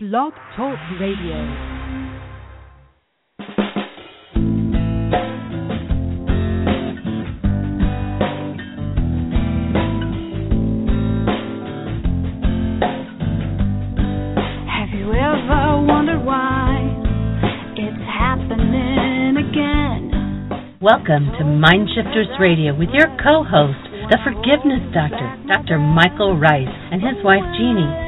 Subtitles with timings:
[0.00, 1.34] Blog Talk Radio.
[14.70, 16.78] Have you ever wondered why
[17.74, 20.78] it's happening again?
[20.80, 25.80] Welcome to Mindshifters Radio with your co-host, the Forgiveness Doctor, Dr.
[25.80, 28.07] Michael Ryce, and his wife Jeanie.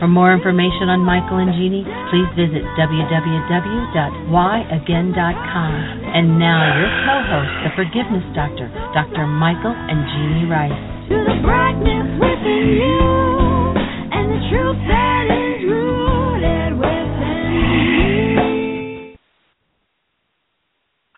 [0.00, 5.72] For more information on Michael and Jeanie, please visit www.whyagain.com.
[6.16, 9.28] And now your co-host, the Forgiveness Doctor, Dr.
[9.28, 10.72] Michael and Jeanie Ryce.
[11.12, 12.96] To the brightness within you
[14.08, 19.20] and the truth that is rooted within you.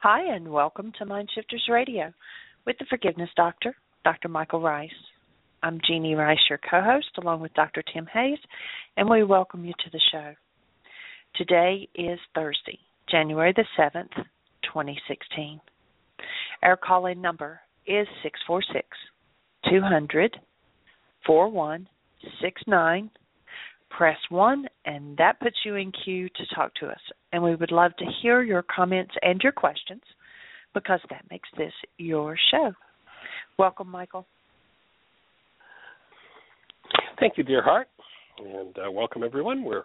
[0.02, 2.10] Hi, and welcome to Mind Shifters Radio
[2.66, 4.26] with the Forgiveness Doctor, Dr.
[4.26, 4.90] Michael Ryce.
[5.64, 7.84] I'm Jeanie Ryce, your co host, along with Dr.
[7.94, 8.38] Tim Hayes,
[8.96, 10.32] and we welcome you to the show.
[11.36, 14.12] Today is Thursday, January the 7th,
[14.64, 15.60] 2016.
[16.64, 18.88] Our call in number is 646
[19.70, 20.36] 200
[21.24, 23.10] 4169.
[23.96, 27.00] Press 1, and that puts you in queue to talk to us.
[27.32, 30.02] And we would love to hear your comments and your questions
[30.74, 32.72] because that makes this your show.
[33.58, 34.26] Welcome, Michael.
[37.22, 37.86] Thank you, dear heart,
[38.38, 39.62] and uh, welcome everyone.
[39.62, 39.84] We're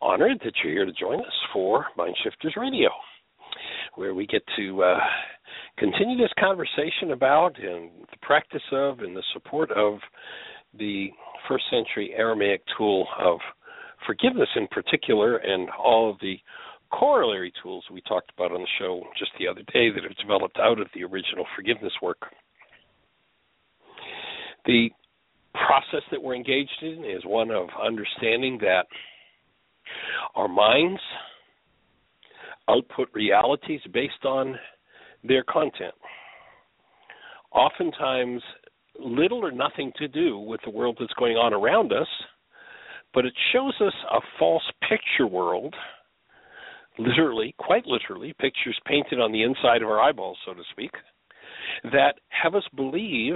[0.00, 2.88] honored that you're here to join us for Mindshifters Radio,
[3.94, 4.98] where we get to uh,
[5.76, 9.98] continue this conversation about and the practice of and the support of
[10.78, 11.08] the
[11.46, 13.38] first century Aramaic tool of
[14.06, 16.38] forgiveness in particular, and all of the
[16.90, 20.56] corollary tools we talked about on the show just the other day that have developed
[20.58, 22.22] out of the original forgiveness work.
[24.64, 24.88] The
[25.54, 28.86] process that we're engaged in is one of understanding that
[30.34, 31.00] our minds
[32.68, 34.56] output realities based on
[35.24, 35.94] their content.
[37.52, 38.42] Oftentimes,
[38.98, 42.08] little or nothing to do with the world that's going on around us,
[43.14, 45.74] but it shows us a false picture world,
[46.98, 50.90] literally, quite literally, pictures painted on the inside of our eyeballs, so to speak,
[51.84, 53.34] that have us believe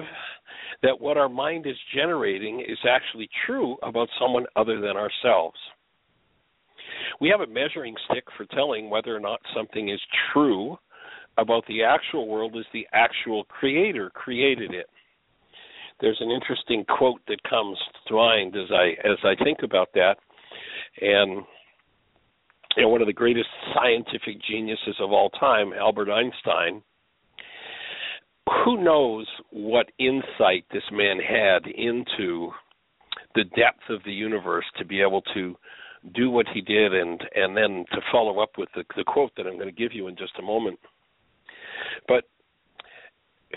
[0.83, 5.57] that what our mind is generating is actually true about someone other than ourselves.
[7.21, 10.01] We have a measuring stick for telling whether or not something is
[10.33, 10.77] true
[11.39, 14.87] about the actual world as the actual creator created it.
[16.01, 17.79] There's an interesting quote that comes
[18.09, 20.17] to mind as I as I think about that,
[21.01, 21.45] and
[22.77, 26.83] you know, one of the greatest scientific geniuses of all time, Albert Einstein,
[28.65, 32.51] who knows what insight this man had into
[33.35, 35.57] the depth of the universe to be able to
[36.15, 39.47] do what he did and and then to follow up with the, the quote that
[39.47, 40.79] I'm going to give you in just a moment.
[42.09, 42.25] But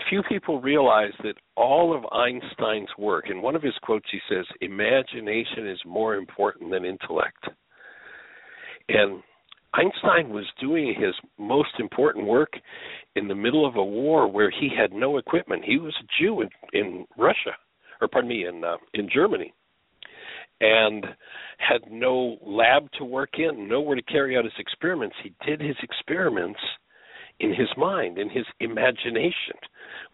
[0.08, 4.44] few people realize that all of Einstein's work, in one of his quotes, he says,
[4.60, 7.44] imagination is more important than intellect.
[8.88, 9.22] And
[9.76, 12.52] Einstein was doing his most important work
[13.14, 15.64] in the middle of a war where he had no equipment.
[15.64, 17.52] He was a Jew in, in Russia,
[18.00, 19.52] or pardon me, in uh, in Germany,
[20.60, 21.04] and
[21.58, 25.16] had no lab to work in, nowhere to carry out his experiments.
[25.22, 26.60] He did his experiments
[27.40, 29.56] in his mind, in his imagination,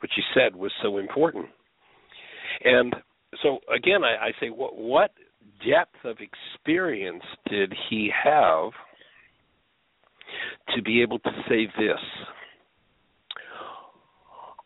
[0.01, 1.47] which he said was so important.
[2.65, 2.95] And
[3.43, 5.13] so again, I, I say, what, what
[5.67, 8.73] depth of experience did he have
[10.75, 12.01] to be able to say this?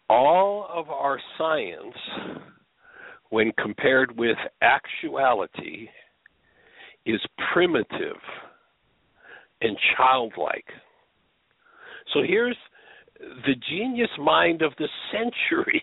[0.09, 1.97] All of our science,
[3.31, 5.89] when compared with actuality,
[7.05, 7.21] is
[7.53, 8.17] primitive
[9.61, 10.67] and childlike.
[12.15, 12.57] So here's
[13.19, 15.83] the genius mind of the century,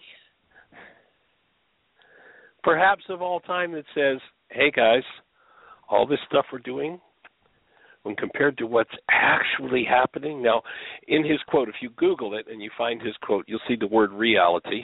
[2.63, 4.19] perhaps of all time, that says,
[4.50, 5.04] hey guys,
[5.90, 7.00] all this stuff we're doing,
[8.04, 10.42] when compared to what's actually happening.
[10.42, 10.62] Now,
[11.08, 13.88] in his quote, if you Google it and you find his quote, you'll see the
[13.88, 14.84] word reality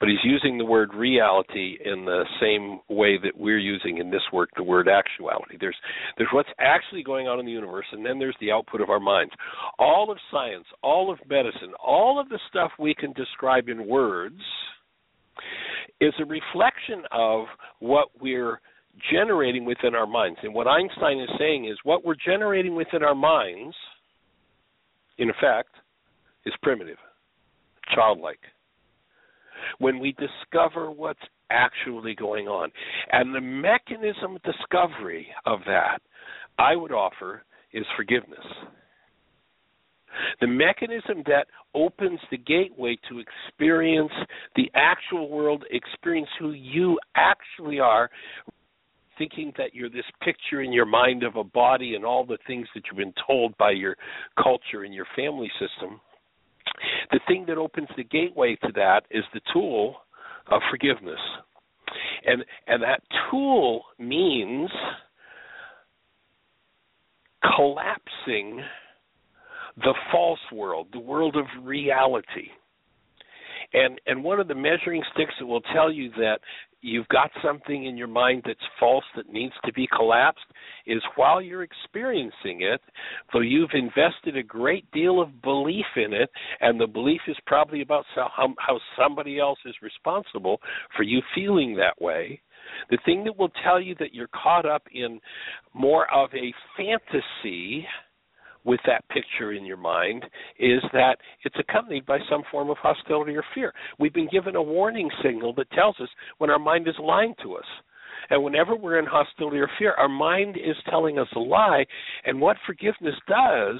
[0.00, 4.22] but he's using the word reality in the same way that we're using in this
[4.32, 5.56] work the word actuality.
[5.58, 5.76] There's
[6.16, 9.00] there's what's actually going on in the universe, and then there's the output of our
[9.00, 9.32] minds.
[9.78, 14.40] All of science, all of medicine, all of the stuff we can describe in words
[16.00, 17.46] is a reflection of
[17.78, 18.60] what we're
[19.10, 20.38] generating within our minds.
[20.42, 23.74] And what Einstein is saying is what we're generating within our minds,
[25.18, 25.70] in effect,
[26.46, 26.98] is primitive,
[27.94, 28.40] childlike.
[29.78, 31.20] When we discover what's
[31.50, 32.70] actually going on.
[33.12, 35.98] And the mechanism of discovery of that,
[36.58, 38.44] I would offer, is forgiveness.
[40.40, 44.12] The mechanism that opens the gateway to experience
[44.54, 48.10] the actual world, experience who you actually are,
[49.18, 52.66] thinking that you're this picture in your mind of a body and all the things
[52.74, 53.96] that you've been told by your
[54.42, 56.00] culture and your family system.
[57.12, 59.96] The thing that opens the gateway to that is the tool
[60.50, 61.20] of forgiveness.
[62.26, 64.70] And and that tool means
[67.56, 68.62] collapsing
[69.76, 72.48] the false world, the world of reality.
[73.74, 76.38] And and one of the measuring sticks that will tell you that
[76.80, 80.44] you've got something in your mind that's false that needs to be collapsed
[80.86, 82.80] is while you're experiencing it,
[83.32, 86.28] though you've invested a great deal of belief in it,
[86.60, 88.28] and the belief is probably about how,
[88.58, 90.60] how somebody else is responsible
[90.94, 92.40] for you feeling that way.
[92.90, 95.20] The thing that will tell you that you're caught up in
[95.72, 97.86] more of a fantasy
[98.64, 100.24] with that picture in your mind
[100.58, 103.72] is that it's accompanied by some form of hostility or fear.
[103.98, 106.08] We've been given a warning signal that tells us
[106.38, 107.64] when our mind is lying to us.
[108.30, 111.84] And whenever we're in hostility or fear, our mind is telling us a lie.
[112.24, 113.76] And what forgiveness does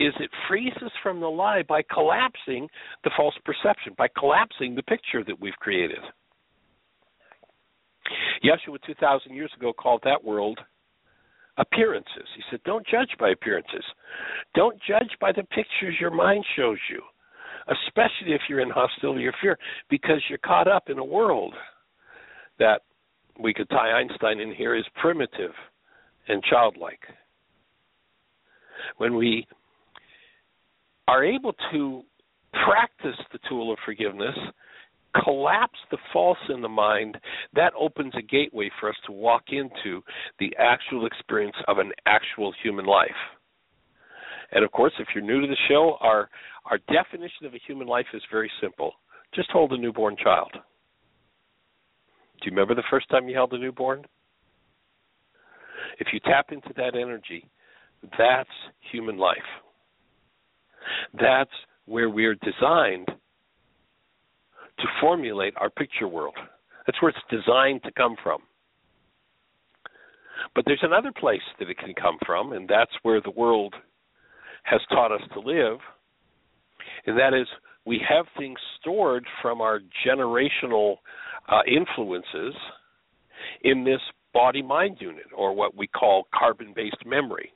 [0.00, 2.68] is it frees us from the lie by collapsing
[3.04, 5.98] the false perception, by collapsing the picture that we've created.
[8.44, 10.58] Yeshua 2,000 years ago called that world
[11.58, 12.26] appearances.
[12.36, 13.84] He said, Don't judge by appearances.
[14.54, 17.00] Don't judge by the pictures your mind shows you,
[17.68, 19.58] especially if you're in hostility or fear,
[19.90, 21.54] because you're caught up in a world
[22.58, 22.82] that
[23.40, 25.52] we could tie Einstein in here is primitive
[26.28, 27.00] and childlike.
[28.98, 29.46] When we
[31.08, 32.02] are able to
[32.64, 34.36] practice the tool of forgiveness,
[35.22, 37.18] collapse the false in the mind,
[37.54, 40.02] that opens a gateway for us to walk into
[40.38, 43.10] the actual experience of an actual human life.
[44.52, 46.28] And of course, if you're new to the show, our
[46.66, 48.92] our definition of a human life is very simple.
[49.34, 50.50] Just hold a newborn child.
[50.52, 50.60] Do
[52.44, 54.04] you remember the first time you held a newborn?
[55.98, 57.48] If you tap into that energy,
[58.18, 58.48] that's
[58.90, 59.36] human life.
[61.20, 61.50] That's
[61.86, 63.08] where we're designed
[64.84, 66.36] to formulate our picture world.
[66.86, 68.40] That's where it's designed to come from.
[70.54, 73.74] But there's another place that it can come from, and that's where the world
[74.64, 75.78] has taught us to live,
[77.06, 77.46] and that is
[77.86, 80.96] we have things stored from our generational
[81.48, 82.54] uh, influences
[83.62, 84.00] in this
[84.34, 87.52] body mind unit, or what we call carbon based memory.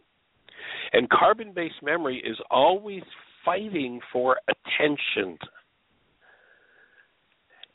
[0.94, 3.02] And carbon based memory is always
[3.44, 5.38] fighting for attention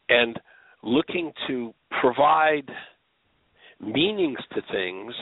[0.09, 0.39] and
[0.83, 2.69] looking to provide
[3.79, 5.13] meanings to things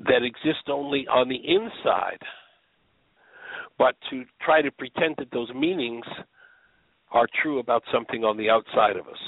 [0.00, 2.18] that exist only on the inside,
[3.78, 6.04] but to try to pretend that those meanings
[7.12, 9.18] are true about something on the outside of us.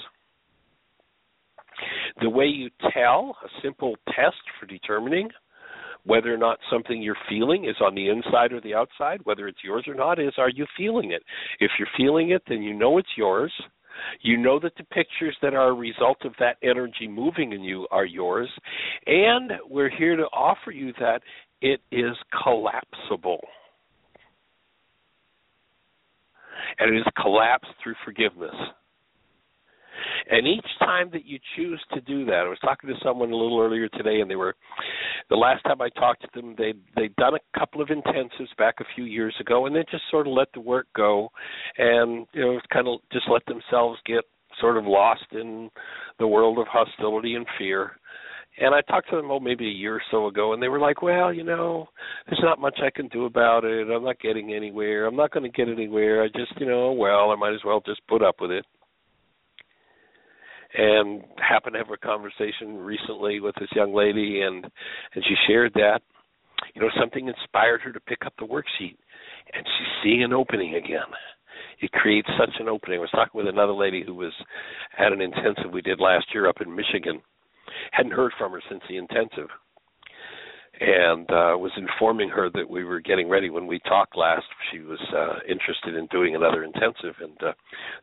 [2.21, 5.29] The way you tell, a simple test for determining
[6.05, 9.63] whether or not something you're feeling is on the inside or the outside, whether it's
[9.63, 11.23] yours or not, is are you feeling it?
[11.61, 13.53] If you're feeling it, then you know it's yours.
[14.23, 17.87] You know that the pictures that are a result of that energy moving in you
[17.91, 18.49] are yours.
[19.07, 21.21] And we're here to offer you that
[21.61, 23.41] it is collapsible.
[26.79, 28.55] And it is collapsed through forgiveness.
[30.31, 33.37] And each time that you choose to do that, I was talking to someone a
[33.37, 34.55] little earlier today, and they were
[35.31, 38.77] the last time I talked to them, they they'd done a couple of intensives back
[38.81, 41.31] a few years ago, and they just sort of let the work go,
[41.79, 44.25] and you know, kind of just let themselves get
[44.61, 45.71] sort of lost in
[46.19, 47.93] the world of hostility and fear.
[48.61, 50.81] And I talked to them oh maybe a year or so ago, and they were
[50.81, 51.89] like, "Well, you know,
[52.27, 53.89] there's not much I can do about it.
[53.89, 55.07] I'm not getting anywhere.
[55.07, 56.23] I'm not going to get anywhere.
[56.23, 58.67] I just, you know, well, I might as well just put up with it."
[60.75, 64.65] And happened to have a conversation recently with this young lady and
[65.15, 66.01] and she shared that
[66.75, 68.97] you know something inspired her to pick up the worksheet
[69.55, 71.09] and she's seeing an opening again.
[71.81, 72.99] It creates such an opening.
[72.99, 74.33] I was talking with another lady who was
[74.99, 77.23] at an intensive we did last year up in michigan.
[77.93, 79.49] Hadn't heard from her since the intensive
[80.81, 83.51] and uh, was informing her that we were getting ready.
[83.51, 87.53] When we talked last, she was uh, interested in doing another intensive, and uh,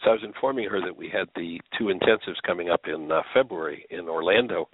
[0.03, 3.21] so I was informing her that we had the two intensives coming up in uh,
[3.33, 4.67] February in Orlando.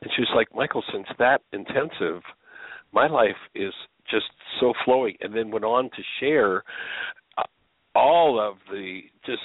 [0.00, 2.22] And she was like, Michael, since that intensive,
[2.92, 3.72] my life is
[4.10, 4.26] just
[4.60, 5.16] so flowing.
[5.20, 6.64] And then went on to share
[7.36, 7.42] uh,
[7.94, 9.42] all of the just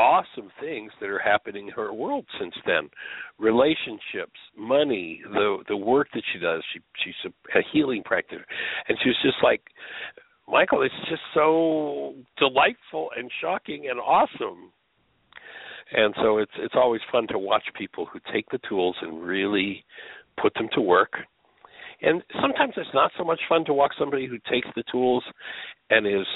[0.00, 2.88] awesome things that are happening in her world since then.
[3.38, 6.62] Relationships money the the work that she does.
[6.72, 8.46] She she's a, a healing practitioner
[8.88, 9.60] and she was just like
[10.48, 14.72] michael it's just so delightful and shocking and awesome.
[15.92, 19.84] And so it's it's always fun to watch people who take the tools and really
[20.40, 21.12] put them to work
[22.02, 25.24] and sometimes it's not so much fun to watch somebody who takes the tools
[25.90, 26.26] and is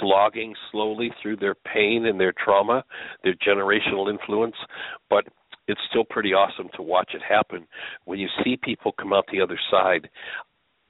[0.00, 2.84] slogging slowly through their pain and their trauma,
[3.22, 4.56] their generational influence,
[5.08, 5.24] but
[5.66, 7.66] it's still pretty awesome to watch it happen
[8.04, 10.08] when you see people come out the other side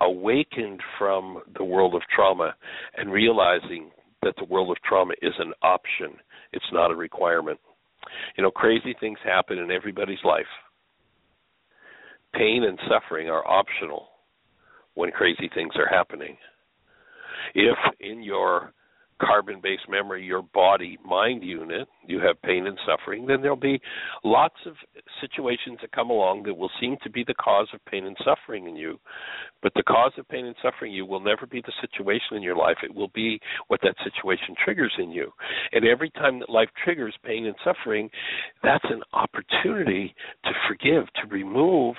[0.01, 2.55] awakened from the world of trauma
[2.97, 3.91] and realizing
[4.23, 6.19] that the world of trauma is an option,
[6.53, 7.61] it's not a requirement.
[8.37, 10.45] You know, crazy things happen in everybody's life.
[12.35, 14.09] Pain and suffering are optional
[14.95, 16.37] when crazy things are happening.
[17.55, 18.73] If in your
[19.21, 23.81] carbon based memory, your body mind unit, you have pain and suffering, then there'll be
[24.25, 24.75] lots of
[25.21, 28.67] situations that come along that will seem to be the cause of pain and suffering
[28.67, 28.99] in you.
[29.63, 32.57] But the cause of pain and suffering you will never be the situation in your
[32.57, 32.77] life.
[32.83, 35.31] It will be what that situation triggers in you.
[35.73, 38.11] And every time that life triggers pain and suffering,
[38.63, 41.97] that's an opportunity to forgive, to remove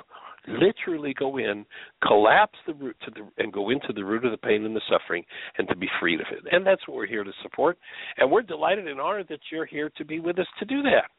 [0.47, 0.61] Mm-hmm.
[0.61, 1.65] literally go in,
[2.03, 4.81] collapse the root to the and go into the root of the pain and the
[4.87, 5.23] suffering
[5.57, 6.43] and to be freed of it.
[6.53, 7.79] And that's what we're here to support.
[8.17, 11.09] And we're delighted and honored that you're here to be with us to do that.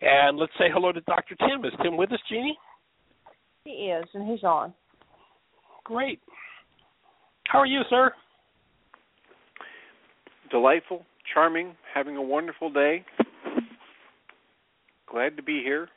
[0.00, 1.34] And let's say hello to Dr.
[1.34, 1.64] Tim.
[1.64, 2.56] Is Tim with us, Jeanie?
[3.64, 4.72] He is, and he's on.
[5.82, 6.20] Great.
[7.48, 8.12] How are you, sir?
[10.52, 13.04] Delightful, charming, having a wonderful day.
[15.10, 15.88] Glad to be here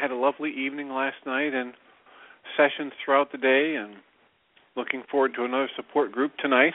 [0.00, 1.74] had a lovely evening last night and
[2.56, 3.96] sessions throughout the day and
[4.76, 6.74] looking forward to another support group tonight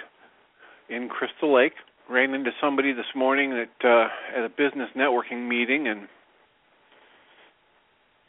[0.89, 1.73] in Crystal Lake.
[2.09, 6.07] Ran into somebody this morning at uh, at a business networking meeting and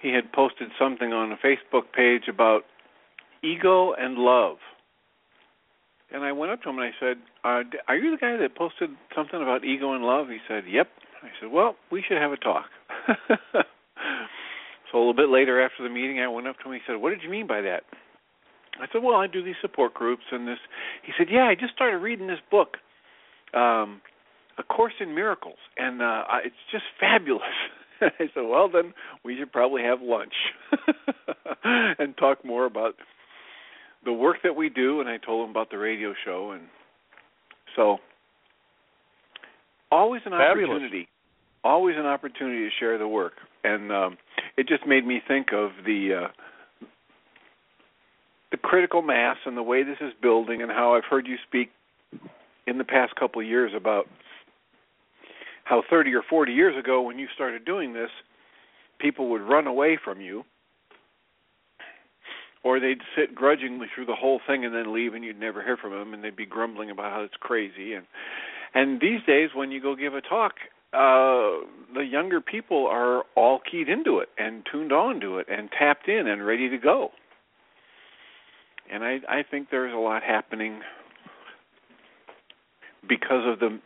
[0.01, 2.63] he had posted something on a Facebook page about
[3.43, 4.59] ego and love.
[6.13, 8.55] And I went up to him and I said, uh, "Are you the guy that
[8.55, 10.89] posted something about ego and love?" He said, "Yep."
[11.23, 12.67] I said, "Well, we should have a talk."
[14.95, 16.75] So a little bit later after the meeting, I went up to him.
[16.75, 17.83] He said, "What did you mean by that?"
[18.79, 20.61] I said, "Well, I do these support groups and this."
[21.03, 22.77] He said, "Yeah, I just started reading this book,
[23.55, 24.01] um,
[24.57, 27.43] A Course in Miracles, and uh, it's just fabulous."
[28.01, 30.35] I said, "Well, then we should probably have lunch
[31.65, 32.95] and talk more about
[34.05, 36.69] the work that we do." And I told him about the radio show, and
[37.75, 37.99] so
[39.91, 40.71] always an Fabulous.
[40.71, 41.09] opportunity,
[41.65, 43.35] always an opportunity to share the work,
[43.65, 44.19] and um,
[44.57, 46.87] it just made me think of the uh,
[48.51, 51.71] the critical mass and the way this is building, and how I've heard you speak
[52.67, 54.07] in the past couple of years about
[55.65, 58.11] how 30 or 40 years ago, when you started doing this,
[59.01, 60.45] people would run away from you,
[62.63, 65.77] or they'd sit grudgingly through the whole thing and then leave, and you'd never hear
[65.77, 67.95] from them, and they'd be grumbling about how it's crazy.
[67.95, 68.07] And
[68.75, 70.55] and these days, when you go give a talk,
[70.95, 75.69] uh, the younger people are all keyed into it and tuned on to it and
[75.77, 77.11] tapped in and ready to go.
[78.93, 80.81] And I, I think there's a lot happening
[83.09, 83.81] because of the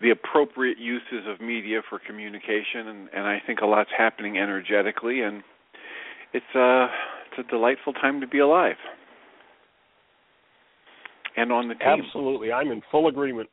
[0.00, 5.20] the appropriate uses of media for communication and, and I think a lot's happening energetically
[5.20, 5.44] and
[6.32, 6.88] it's a
[7.30, 8.76] it's a delightful time to be alive.
[11.36, 12.02] And on the team.
[12.04, 12.52] Absolutely.
[12.52, 13.48] I'm in full agreement.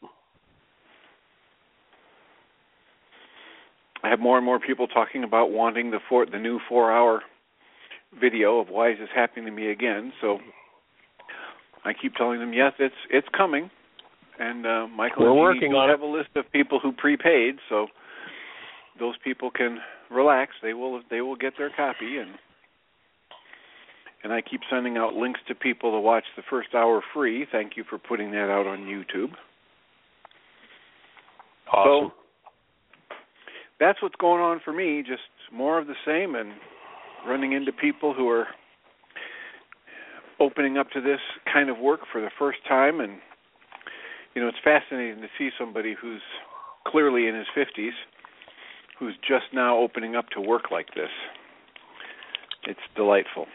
[4.04, 7.22] I have more and more people talking about wanting the four, the new four hour
[8.20, 10.14] video of why is this happening to me again.
[10.22, 10.40] So
[11.86, 13.70] I keep telling them, yes, it's it's coming.
[14.40, 17.88] And uh, Michael, We're working on have a list of people who prepaid, so
[18.98, 19.80] those people can
[20.10, 20.54] relax.
[20.62, 22.32] They will they will get their copy, and
[24.24, 27.46] and I keep sending out links to people to watch the first hour free.
[27.52, 29.32] Thank you for putting that out on YouTube.
[31.72, 32.12] Awesome.
[32.12, 32.14] So
[33.80, 35.04] that's what's going on for me.
[35.08, 35.22] Just
[35.54, 36.54] more of the same, and
[37.28, 38.48] running into people who are
[40.40, 41.20] opening up to this
[41.52, 43.00] kind of work for the first time.
[43.00, 43.18] And
[44.36, 46.22] you know, it's fascinating to see somebody who's
[46.88, 47.94] clearly in his fifties,
[49.00, 51.10] who's just now opening up to work like this.
[52.68, 53.48] it's delightful.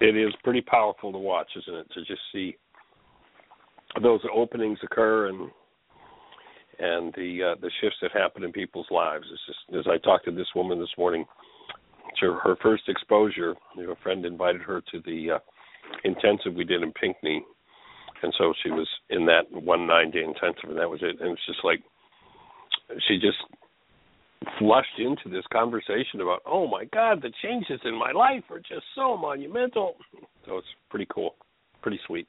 [0.00, 1.86] It is pretty powerful to watch, isn't it?
[1.94, 2.56] To just see
[4.02, 5.50] those openings occur and
[6.78, 9.26] and the uh, the shifts that happen in people's lives.
[9.32, 11.24] It's just as I talked to this woman this morning,
[12.20, 15.38] to her first exposure, you know, a friend invited her to the uh,
[16.04, 17.44] intensive we did in Pinckney,
[18.22, 21.20] and so she was in that one nine day intensive, and that was it.
[21.20, 21.80] And it's just like
[23.08, 23.38] she just
[24.58, 28.84] flushed into this conversation about, oh my God, the changes in my life are just
[28.94, 29.94] so monumental.
[30.46, 31.34] So it's pretty cool,
[31.82, 32.26] pretty sweet.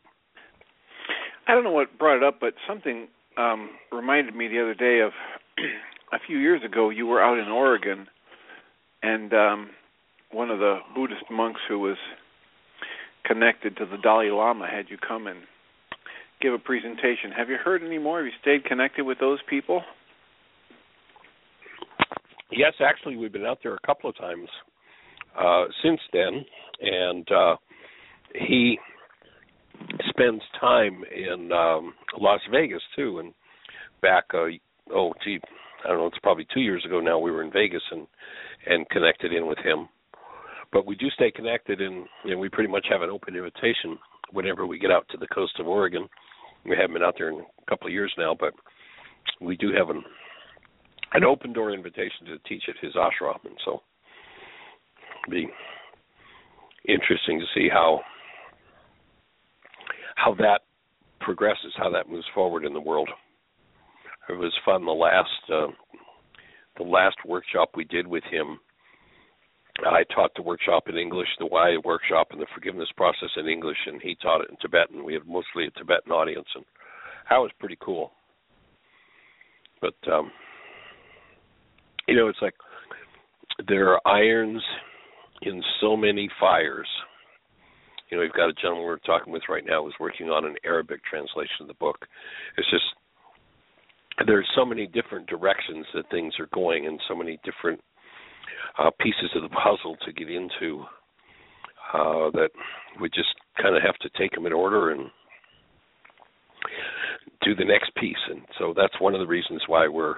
[1.47, 5.01] I don't know what brought it up, but something um reminded me the other day
[5.01, 5.11] of
[6.13, 8.07] a few years ago you were out in Oregon
[9.01, 9.69] and um
[10.31, 11.97] one of the Buddhist monks who was
[13.25, 15.39] connected to the Dalai Lama had you come and
[16.41, 17.31] give a presentation.
[17.35, 18.17] Have you heard any more?
[18.17, 19.81] Have you stayed connected with those people?
[22.51, 24.47] Yes, actually, we've been out there a couple of times
[25.39, 26.45] uh, since then,
[26.81, 27.55] and uh,
[28.33, 28.77] he
[30.15, 33.19] spends time in um, Las Vegas too.
[33.19, 33.33] And
[34.01, 34.45] back, uh,
[34.93, 35.39] oh, gee,
[35.83, 37.19] I don't know, it's probably two years ago now.
[37.19, 38.07] We were in Vegas and
[38.67, 39.87] and connected in with him.
[40.71, 43.97] But we do stay connected, and know, we pretty much have an open invitation
[44.31, 46.07] whenever we get out to the coast of Oregon.
[46.65, 48.53] We haven't been out there in a couple of years now, but
[49.39, 50.03] we do have an
[51.13, 53.81] an open door invitation to teach at his ashram, and so
[55.27, 55.47] it'll be
[56.87, 58.01] interesting to see how
[60.15, 60.61] how that
[61.21, 63.09] progresses, how that moves forward in the world.
[64.29, 65.67] It was fun the last uh,
[66.77, 68.59] the last workshop we did with him.
[69.85, 73.77] I taught the workshop in English, the why workshop, and the forgiveness process in English,
[73.85, 75.03] and he taught it in Tibetan.
[75.03, 76.63] We had mostly a Tibetan audience, and
[77.29, 78.11] that was pretty cool.
[79.81, 80.31] But um,
[82.07, 82.55] you know, it's like
[83.67, 84.63] there are irons
[85.41, 86.87] in so many fires.
[88.09, 90.55] You know, we've got a gentleman we're talking with right now who's working on an
[90.63, 92.05] Arabic translation of the book.
[92.57, 92.85] It's just
[94.27, 97.81] there's so many different directions that things are going, and so many different
[98.79, 100.83] uh, pieces of the puzzle to get into
[101.93, 102.49] uh, that
[103.01, 105.09] we just kind of have to take them in order and
[107.43, 108.15] do the next piece.
[108.29, 110.15] And so that's one of the reasons why we're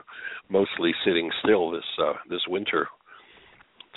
[0.50, 2.88] mostly sitting still this uh, this winter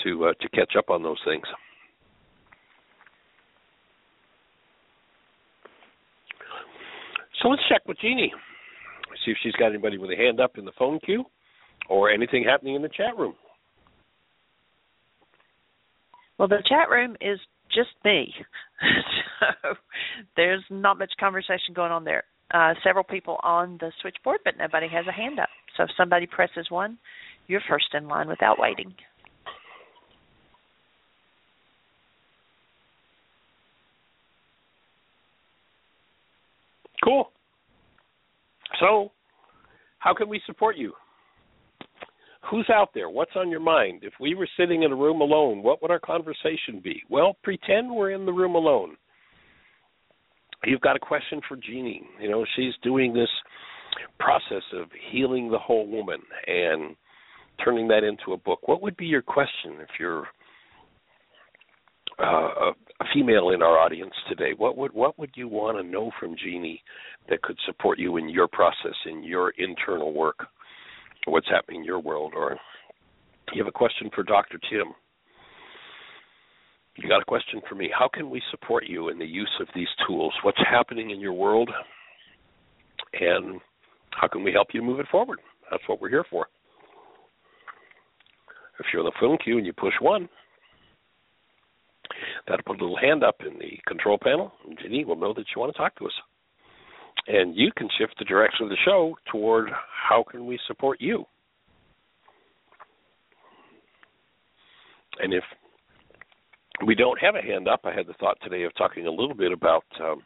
[0.04, 1.44] to uh, to catch up on those things.
[7.42, 8.32] So let's check with Jeanie,
[9.24, 11.24] See if she's got anybody with a hand up in the phone queue
[11.88, 13.34] or anything happening in the chat room.
[16.38, 18.32] Well, the chat room is just me.
[19.40, 19.74] so
[20.36, 22.24] there's not much conversation going on there.
[22.52, 25.48] Uh, several people on the switchboard, but nobody has a hand up.
[25.76, 26.98] So if somebody presses one,
[27.46, 28.94] you're first in line without waiting.
[37.02, 37.30] Cool.
[38.78, 39.12] So,
[39.98, 40.92] how can we support you?
[42.50, 43.10] Who's out there?
[43.10, 44.00] What's on your mind?
[44.02, 47.02] If we were sitting in a room alone, what would our conversation be?
[47.08, 48.96] Well, pretend we're in the room alone.
[50.64, 52.02] You've got a question for Jeanie.
[52.20, 53.28] You know, she's doing this
[54.18, 56.96] process of healing the whole woman and
[57.64, 58.66] turning that into a book.
[58.68, 60.26] What would be your question if you're
[62.18, 64.52] uh, a female in our audience today?
[64.56, 66.82] What would what would you want to know from Jeanie
[67.28, 70.46] that could support you in your process, in your internal work,
[71.26, 72.34] what's happening in your world?
[72.36, 72.56] Or
[73.52, 74.58] you have a question for Dr.
[74.70, 74.92] Tim?
[76.96, 77.90] You got a question for me?
[77.96, 80.34] How can we support you in the use of these tools?
[80.42, 81.70] What's happening in your world,
[83.14, 83.60] and
[84.10, 85.38] how can we help you move it forward?
[85.70, 86.48] That's what we're here for.
[88.78, 90.28] If you're in the phone queue and you push one,
[92.50, 95.46] that'll put a little hand up in the control panel, and Jeanie will know that
[95.54, 96.12] you want to talk to us.
[97.28, 99.68] And you can shift the direction of the show toward
[100.08, 101.24] how can we support you.
[105.20, 105.44] And if
[106.86, 109.34] we don't have a hand up, I had the thought today of talking a little
[109.34, 110.22] bit about um,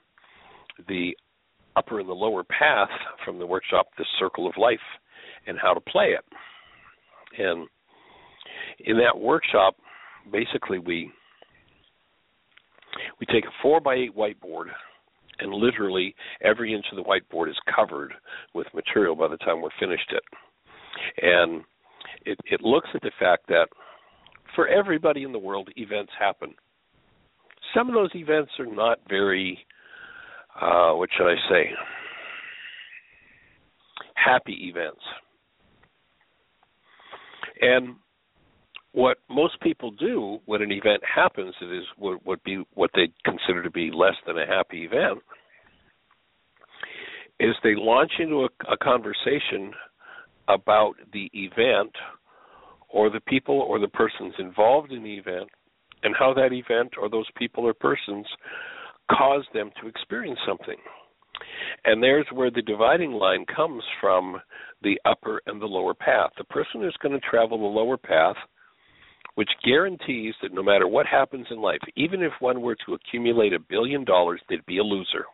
[0.88, 1.14] the
[1.76, 2.88] upper and the lower path
[3.24, 4.78] from the workshop, The Circle of Life,
[5.46, 6.24] and how to play it.
[7.38, 7.68] And
[8.80, 9.74] in that workshop,
[10.32, 11.10] basically we
[13.20, 14.66] we take a four by eight whiteboard
[15.38, 18.12] and literally every inch of the whiteboard is covered
[18.54, 20.22] with material by the time we're finished it.
[21.22, 21.62] And
[22.24, 23.66] it, it looks at the fact that
[24.54, 26.54] for everybody in the world, events happen.
[27.74, 29.58] Some of those events are not very,
[30.60, 31.70] uh, what should I say,
[34.14, 35.00] happy events.
[37.60, 37.96] And
[38.94, 43.08] what most people do when an event happens that is what would be what they
[43.24, 45.18] consider to be less than a happy event
[47.40, 49.72] is they launch into a, a conversation
[50.48, 51.90] about the event
[52.88, 55.48] or the people or the persons involved in the event
[56.04, 58.26] and how that event or those people or persons
[59.10, 60.76] caused them to experience something.
[61.84, 64.40] And there's where the dividing line comes from
[64.82, 66.30] the upper and the lower path.
[66.38, 68.36] The person who's going to travel the lower path,
[69.34, 73.52] which guarantees that no matter what happens in life, even if one were to accumulate
[73.52, 75.24] a billion dollars, they'd be a loser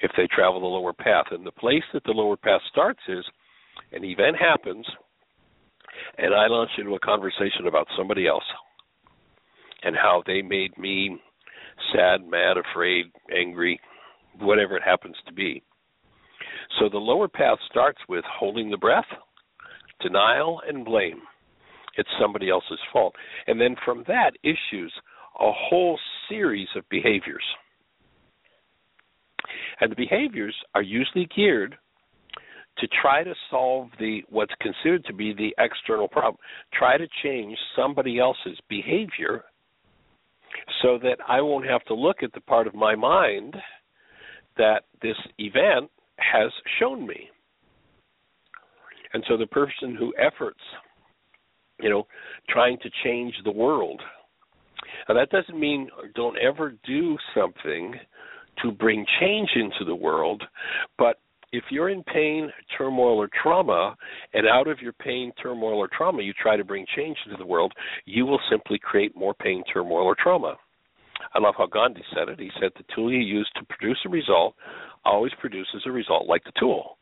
[0.00, 1.26] if they travel the lower path.
[1.30, 3.24] And the place that the lower path starts is
[3.92, 4.86] an event happens,
[6.18, 8.44] and I launch into a conversation about somebody else
[9.84, 11.18] and how they made me
[11.94, 13.80] sad, mad, afraid, angry,
[14.40, 15.62] whatever it happens to be.
[16.78, 19.06] So the lower path starts with holding the breath,
[20.00, 21.22] denial, and blame.
[21.96, 23.14] It's somebody else's fault.
[23.46, 24.92] And then from that issues
[25.38, 27.44] a whole series of behaviors.
[29.80, 31.76] And the behaviors are usually geared
[32.78, 36.36] to try to solve the what's considered to be the external problem.
[36.72, 39.44] Try to change somebody else's behavior
[40.82, 43.56] so that I won't have to look at the part of my mind
[44.56, 47.28] that this event has shown me.
[49.12, 50.60] And so the person who efforts,
[51.82, 52.06] you know,
[52.48, 54.00] trying to change the world.
[55.08, 57.94] Now that doesn't mean don't ever do something
[58.62, 60.42] to bring change into the world,
[60.98, 61.18] but
[61.52, 63.94] if you're in pain, turmoil, or trauma,
[64.32, 67.46] and out of your pain, turmoil, or trauma, you try to bring change into the
[67.46, 67.72] world,
[68.06, 70.56] you will simply create more pain, turmoil, or trauma.
[71.34, 72.40] I love how Gandhi said it.
[72.40, 74.54] He said the tool you use to produce a result
[75.04, 76.96] always produces a result like the tool.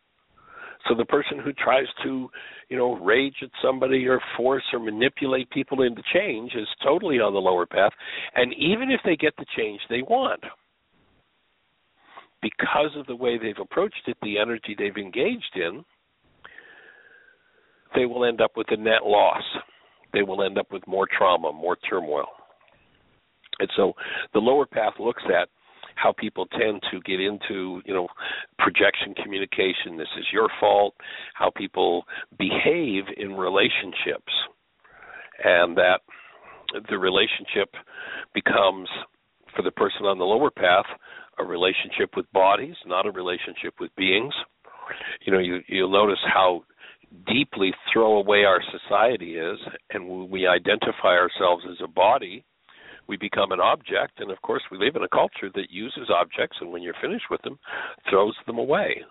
[0.88, 2.28] So the person who tries to,
[2.68, 7.34] you know, rage at somebody or force or manipulate people into change is totally on
[7.34, 7.92] the lower path.
[8.34, 10.42] And even if they get the change they want,
[12.42, 15.84] because of the way they've approached it, the energy they've engaged in,
[17.94, 19.42] they will end up with a net loss.
[20.12, 22.26] They will end up with more trauma, more turmoil.
[23.58, 23.92] And so
[24.32, 25.48] the lower path looks at
[25.94, 28.09] how people tend to get into, you know,
[28.59, 30.94] projection communication, this is your fault,
[31.35, 32.05] how people
[32.38, 34.33] behave in relationships.
[35.42, 36.00] And that
[36.88, 37.70] the relationship
[38.35, 38.88] becomes
[39.57, 40.87] for the person on the lower path
[41.38, 44.35] a relationship with bodies, not a relationship with beings.
[45.22, 46.64] You know, you you'll notice how
[47.26, 49.59] deeply throwaway our society is,
[49.90, 52.44] and we identify ourselves as a body,
[53.08, 56.56] we become an object, and of course, we live in a culture that uses objects,
[56.60, 57.58] and when you're finished with them,
[58.08, 59.02] throws them away.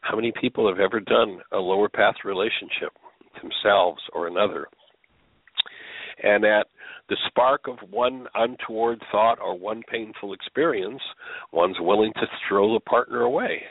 [0.00, 2.92] How many people have ever done a lower path relationship,
[3.40, 4.66] themselves or another?
[6.22, 6.66] And at
[7.08, 11.02] the spark of one untoward thought or one painful experience,
[11.52, 13.62] one's willing to throw the partner away.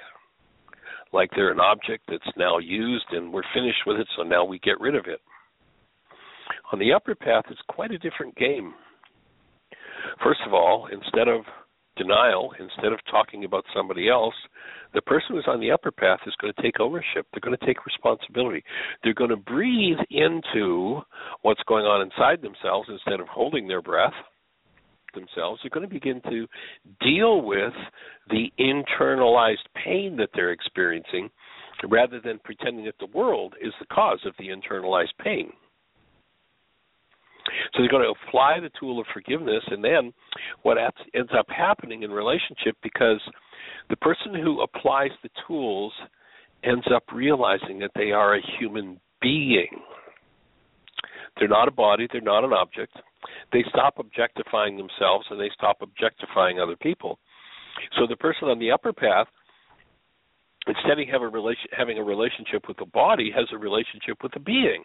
[1.12, 4.60] Like they're an object that's now used and we're finished with it, so now we
[4.60, 5.22] get rid of it.
[6.72, 8.74] On the upper path, it's quite a different game.
[10.24, 11.42] First of all, instead of
[11.96, 14.34] denial, instead of talking about somebody else,
[14.94, 17.28] the person who's on the upper path is going to take ownership.
[17.32, 18.64] They're going to take responsibility.
[19.04, 21.02] They're going to breathe into
[21.42, 24.14] what's going on inside themselves instead of holding their breath
[25.14, 25.62] themselves.
[25.62, 26.48] They're going to begin to
[27.02, 27.74] deal with
[28.30, 31.30] the internalized pain that they're experiencing
[31.90, 35.52] rather than pretending that the world is the cause of the internalized pain.
[37.74, 40.14] So they're going to apply the tool of forgiveness, and then
[40.62, 40.78] what
[41.14, 43.20] ends up happening in relationship because
[43.90, 45.94] the person who applies the tools
[46.64, 49.82] ends up realizing that they are a human being.
[51.38, 52.96] They're not a body, they're not an object.
[53.52, 57.20] They stop objectifying themselves and they stop objectifying other people.
[57.98, 59.28] So the person on the upper path,
[60.68, 64.84] instead of having a relationship with the body, has a relationship with the being.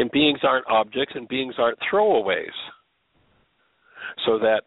[0.00, 2.46] And beings aren't objects and beings aren't throwaways.
[4.24, 4.62] So that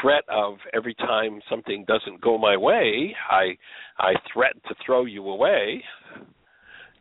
[0.00, 3.58] threat of every time something doesn't go my way, I
[3.98, 5.84] I threaten to throw you away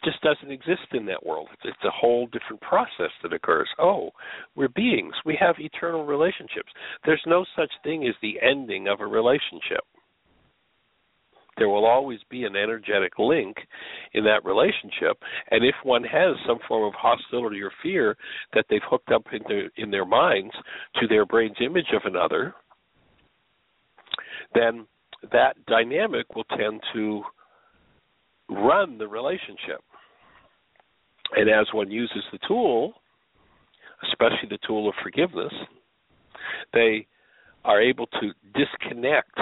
[0.03, 1.47] just doesn't exist in that world.
[1.63, 3.69] It's a whole different process that occurs.
[3.79, 4.11] Oh,
[4.53, 5.13] we're beings.
[5.25, 6.73] We have eternal relationships.
[7.05, 9.85] There's no such thing as the ending of a relationship
[11.57, 13.57] there will always be an energetic link
[14.13, 15.17] in that relationship.
[15.51, 18.17] And if one has some form of hostility or fear
[18.53, 20.53] that they've hooked up in their, in their minds
[20.99, 22.53] to their brain's image of another,
[24.53, 24.85] then
[25.31, 27.23] that dynamic will tend to
[28.49, 29.81] run the relationship.
[31.35, 32.93] And as one uses the tool,
[34.09, 35.53] especially the tool of forgiveness,
[36.73, 37.07] they
[37.63, 39.39] are able to disconnect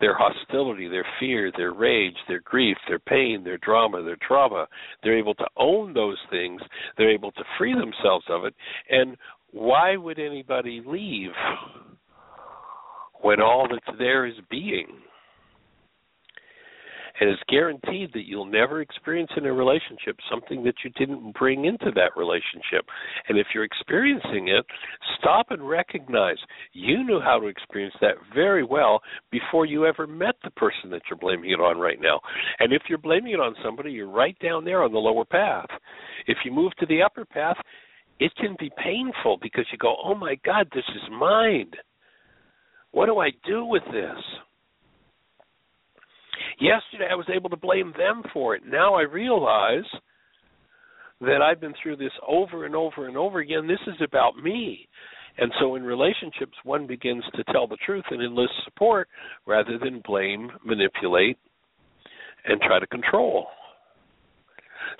[0.00, 4.66] their hostility, their fear, their rage, their grief, their pain, their drama, their trauma.
[5.02, 6.60] They're able to own those things.
[6.96, 8.54] They're able to free themselves of it.
[8.88, 9.16] And
[9.52, 11.30] why would anybody leave
[13.20, 14.86] when all that's there is being?
[17.20, 21.66] And it's guaranteed that you'll never experience in a relationship something that you didn't bring
[21.66, 22.86] into that relationship.
[23.28, 24.64] And if you're experiencing it,
[25.18, 26.38] stop and recognize
[26.72, 31.02] you knew how to experience that very well before you ever met the person that
[31.08, 32.20] you're blaming it on right now.
[32.58, 35.68] And if you're blaming it on somebody, you're right down there on the lower path.
[36.26, 37.56] If you move to the upper path,
[38.18, 41.72] it can be painful because you go, "Oh my god, this is mine.
[42.92, 44.18] What do I do with this?"
[46.60, 48.62] Yesterday, I was able to blame them for it.
[48.66, 49.84] Now I realize
[51.20, 53.66] that I've been through this over and over and over again.
[53.66, 54.88] This is about me.
[55.38, 59.08] And so in relationships, one begins to tell the truth and enlist support
[59.46, 61.38] rather than blame, manipulate,
[62.46, 63.46] and try to control.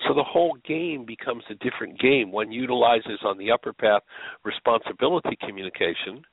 [0.07, 2.31] So the whole game becomes a different game.
[2.31, 4.01] One utilizes on the upper path
[4.43, 6.23] responsibility communication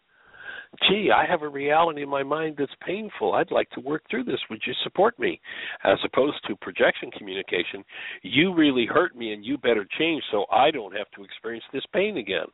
[0.89, 3.33] gee, I have a reality in my mind that's painful.
[3.33, 4.41] I'd like to work through this.
[4.51, 5.41] Would you support me?
[5.85, 7.85] As opposed to projection communication,
[8.23, 11.85] you really hurt me and you better change so I don't have to experience this
[11.93, 12.47] pain again.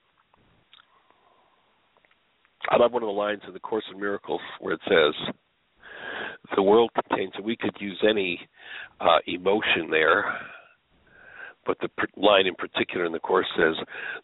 [2.70, 5.34] I love one of the lines in the Course in Miracles where it says,
[6.56, 8.40] "The world contains." And we could use any
[9.00, 10.40] uh, emotion there,
[11.66, 13.76] but the line in particular in the course says,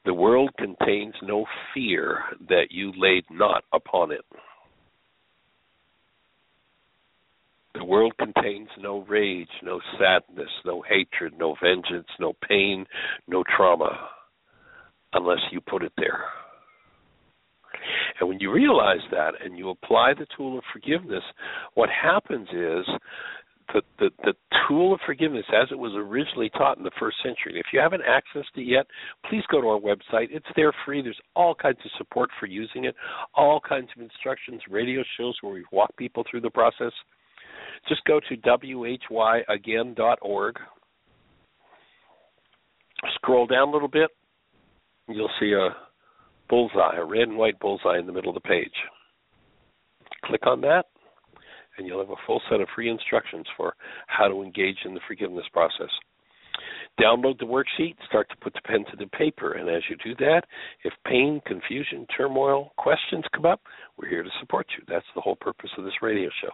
[0.04, 4.24] "The world contains no fear that you laid not upon it."
[7.74, 12.86] The world contains no rage, no sadness, no hatred, no vengeance, no pain,
[13.26, 14.10] no trauma,
[15.12, 16.24] unless you put it there.
[18.18, 21.24] And when you realize that and you apply the tool of forgiveness,
[21.74, 22.86] what happens is
[23.72, 24.34] the, the, the
[24.68, 27.58] tool of forgiveness as it was originally taught in the first century.
[27.58, 28.86] If you haven't accessed it yet,
[29.28, 30.28] please go to our website.
[30.30, 31.02] It's there free.
[31.02, 32.94] There's all kinds of support for using it,
[33.34, 36.92] all kinds of instructions, radio shows where we walk people through the process.
[37.88, 38.36] Just go to
[39.10, 40.56] whyagain.org.
[43.14, 44.10] Scroll down a little bit.
[45.08, 45.70] You'll see a
[46.48, 48.74] bullseye, a red and white bullseye in the middle of the page.
[50.24, 50.89] Click on that
[51.80, 53.74] and you'll have a full set of free instructions for
[54.06, 55.88] how to engage in the forgiveness process.
[57.00, 60.14] Download the worksheet, start to put the pen to the paper, and as you do
[60.16, 60.42] that,
[60.84, 63.62] if pain, confusion, turmoil, questions come up,
[63.96, 64.84] we're here to support you.
[64.86, 66.50] That's the whole purpose of this radio show.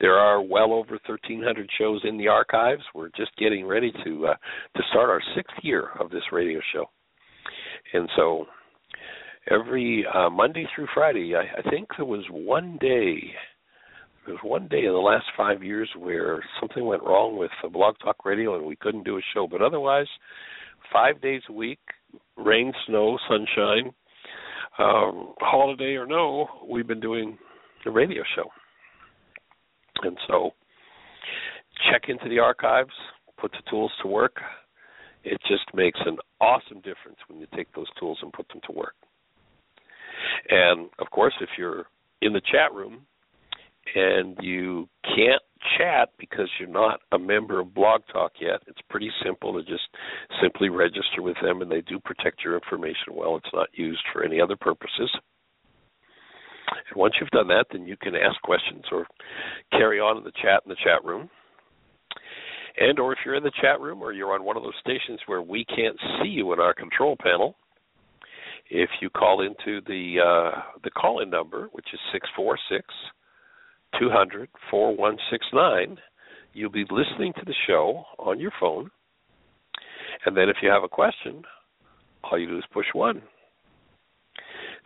[0.00, 2.82] There are well over 1,300 shows in the archives.
[2.94, 4.34] We're just getting ready to uh,
[4.76, 6.86] to start our sixth year of this radio show,
[7.92, 8.46] and so
[9.50, 11.34] every uh, Monday through Friday.
[11.34, 13.32] I, I think there was one day.
[14.24, 17.68] There was one day in the last five years where something went wrong with the
[17.68, 19.46] Blog Talk Radio and we couldn't do a show.
[19.50, 20.06] But otherwise,
[20.92, 21.80] five days a week,
[22.36, 23.92] rain, snow, sunshine,
[24.78, 27.38] um, holiday or no, we've been doing
[27.86, 28.50] a radio show.
[30.02, 30.50] And so,
[31.90, 32.92] check into the archives,
[33.38, 34.36] put the tools to work.
[35.24, 38.72] It just makes an awesome difference when you take those tools and put them to
[38.72, 38.94] work.
[40.48, 41.86] And of course, if you're
[42.22, 43.06] in the chat room
[43.94, 45.42] and you can't
[45.78, 49.88] chat because you're not a member of Blog Talk yet, it's pretty simple to just
[50.42, 53.36] simply register with them, and they do protect your information well.
[53.36, 55.10] It's not used for any other purposes.
[56.70, 59.06] And once you've done that, then you can ask questions or
[59.72, 61.28] carry on in the chat in the chat room.
[62.78, 65.20] And or if you're in the chat room or you're on one of those stations
[65.26, 67.56] where we can't see you in our control panel,
[68.70, 72.84] if you call into the uh, the call in number, which is six four six
[73.98, 75.98] two hundred four one six nine,
[76.52, 78.90] you'll be listening to the show on your phone.
[80.24, 81.42] And then if you have a question,
[82.22, 83.22] all you do is push one.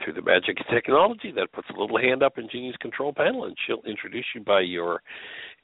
[0.03, 3.44] Through the magic of technology, that puts a little hand up in Jeanie's control panel,
[3.44, 5.03] and she'll introduce you by your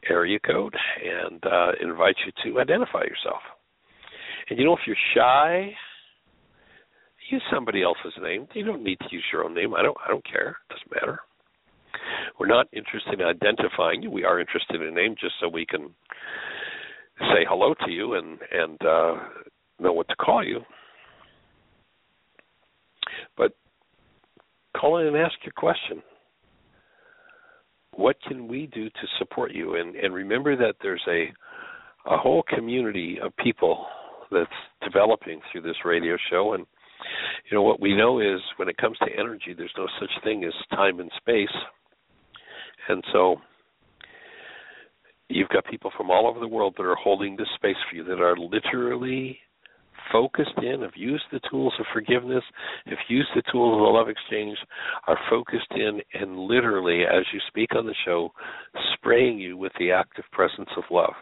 [0.08, 3.42] area code and uh, invite you to identify yourself.
[4.48, 5.72] And you know, if you're shy
[7.30, 8.46] use somebody else's name.
[8.54, 9.74] You don't need to use your own name.
[9.74, 9.96] I don't.
[10.04, 10.56] I don't care.
[10.68, 11.20] It doesn't matter.
[12.38, 14.10] We're not interested in identifying you.
[14.10, 15.90] We are interested in a name just so we can
[17.18, 19.14] say hello to you and and uh,
[19.78, 20.60] know what to call you.
[23.36, 23.52] But
[24.76, 26.02] call in and ask your question.
[27.94, 29.76] What can we do to support you?
[29.76, 31.32] And and remember that there's a
[32.06, 33.86] a whole community of people
[34.32, 34.48] that's
[34.82, 36.64] developing through this radio show and
[37.50, 40.44] you know what we know is when it comes to energy there's no such thing
[40.44, 41.48] as time and space
[42.88, 43.36] and so
[45.28, 48.04] you've got people from all over the world that are holding this space for you
[48.04, 49.38] that are literally
[50.12, 52.42] focused in, have used the tools of forgiveness,
[52.86, 54.58] have used the tools of the love exchange,
[55.06, 58.32] are focused in, and literally, as you speak on the show,
[58.94, 61.14] spraying you with the active presence of love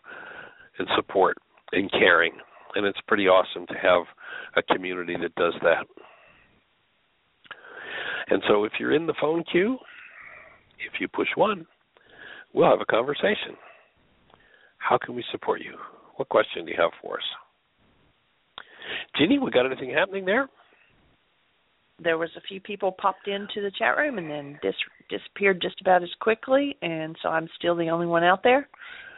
[0.79, 1.37] and support
[1.72, 2.33] and caring.
[2.74, 4.05] And it's pretty awesome to have
[4.56, 5.87] a community that does that.
[8.30, 9.78] And so if you're in the phone queue,
[10.87, 11.66] if you push one,
[12.52, 13.56] we'll have a conversation.
[14.78, 15.76] How can we support you?
[16.16, 17.24] What question do you have for us?
[19.16, 20.48] Jeanie, we got anything happening there?
[22.02, 24.74] There was a few people popped into the chat room and then dis-
[25.11, 28.68] disappeared just about as quickly, and so I'm still the only one out there.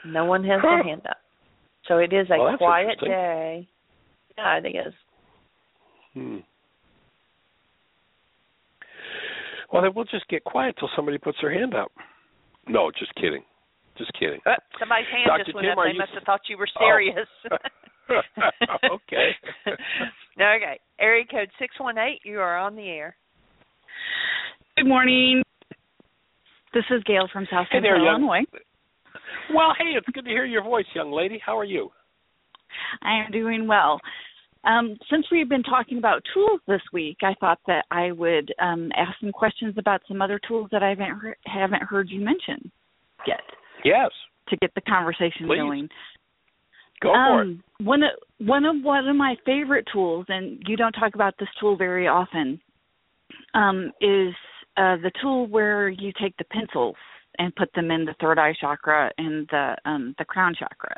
[0.05, 1.19] No one has their hand up.
[1.87, 3.69] So it is a Well, quiet day.
[4.39, 4.95] Yeah, it is.
[6.15, 6.39] Hmm.
[9.73, 11.93] Well, then we'll just get quiet till somebody puts their hand up.
[12.67, 13.43] No, just kidding.
[13.97, 14.41] Just kidding.
[14.47, 15.45] Uh, somebody's hand Dr.
[15.45, 15.85] just went Tim, up.
[15.85, 16.81] They you- must have thought you were Oh.
[16.81, 17.29] serious.
[18.91, 19.31] Okay.
[20.37, 20.81] okay.
[20.99, 22.19] Area code six one eight.
[22.25, 23.15] You are on the air.
[24.77, 25.43] Good morning.
[26.75, 28.43] This is Gail from South Hey Central there, Illinois.
[29.55, 31.41] Well, hey, it's good to hear your voice, young lady.
[31.45, 31.91] How are you?
[33.03, 34.01] I am doing well.
[34.65, 38.91] Um, since we've been talking about tools this week, I thought that I would um,
[38.95, 42.71] ask some questions about some other tools that I haven't heard, haven't heard you mention
[43.27, 43.41] yet
[43.85, 44.11] Yes.
[44.49, 45.57] to get the conversation Please.
[45.57, 45.89] going.
[47.03, 47.45] Go for it.
[47.45, 51.35] um, One of one of one of my favorite tools, and you don't talk about
[51.39, 52.61] this tool very often,
[53.55, 54.35] um, is
[54.77, 56.97] uh, the tool where you take the pencils
[57.39, 60.95] and put them in the third eye chakra and the um, the crown chakra.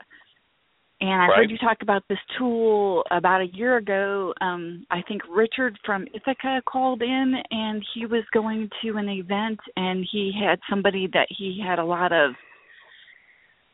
[1.03, 1.37] And I Right.
[1.39, 4.33] heard you talk about this tool about a year ago.
[4.41, 9.59] Um, I think Richard from Ithaca called in, and he was going to an event,
[9.77, 12.35] and he had somebody that he had a lot of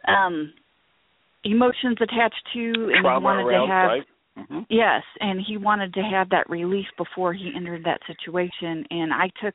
[0.07, 0.53] um
[1.45, 4.07] emotions attached to and Trauma he wanted around, to have right?
[4.37, 9.13] hmm yes and he wanted to have that relief before he entered that situation and
[9.13, 9.55] i took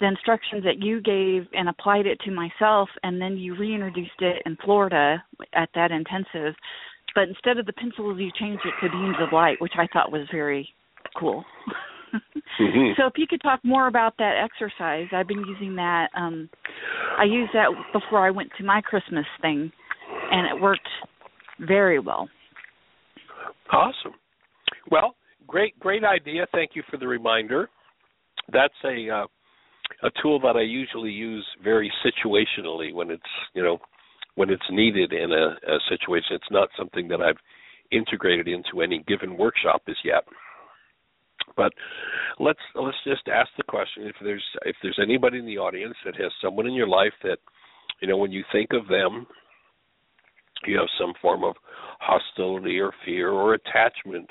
[0.00, 4.42] the instructions that you gave and applied it to myself and then you reintroduced it
[4.46, 5.22] in florida
[5.54, 6.54] at that intensive
[7.14, 10.12] but instead of the pencils you changed it to beams of light which i thought
[10.12, 10.68] was very
[11.18, 11.44] cool
[12.58, 16.48] hmm so if you could talk more about that exercise i've been using that um
[17.18, 19.70] i used that before i went to my christmas thing
[20.30, 20.88] and it worked
[21.60, 22.28] very well
[23.72, 24.14] Awesome.
[24.90, 26.46] Well, great, great idea.
[26.52, 27.68] Thank you for the reminder.
[28.52, 29.26] That's a uh,
[30.02, 33.22] a tool that I usually use very situationally when it's
[33.54, 33.78] you know
[34.34, 36.32] when it's needed in a, a situation.
[36.32, 37.38] It's not something that I've
[37.92, 40.24] integrated into any given workshop as yet.
[41.56, 41.72] But
[42.40, 46.16] let's let's just ask the question if there's if there's anybody in the audience that
[46.16, 47.38] has someone in your life that
[48.00, 49.26] you know when you think of them
[50.66, 51.54] you have some form of
[52.00, 54.28] hostility or fear or attachment.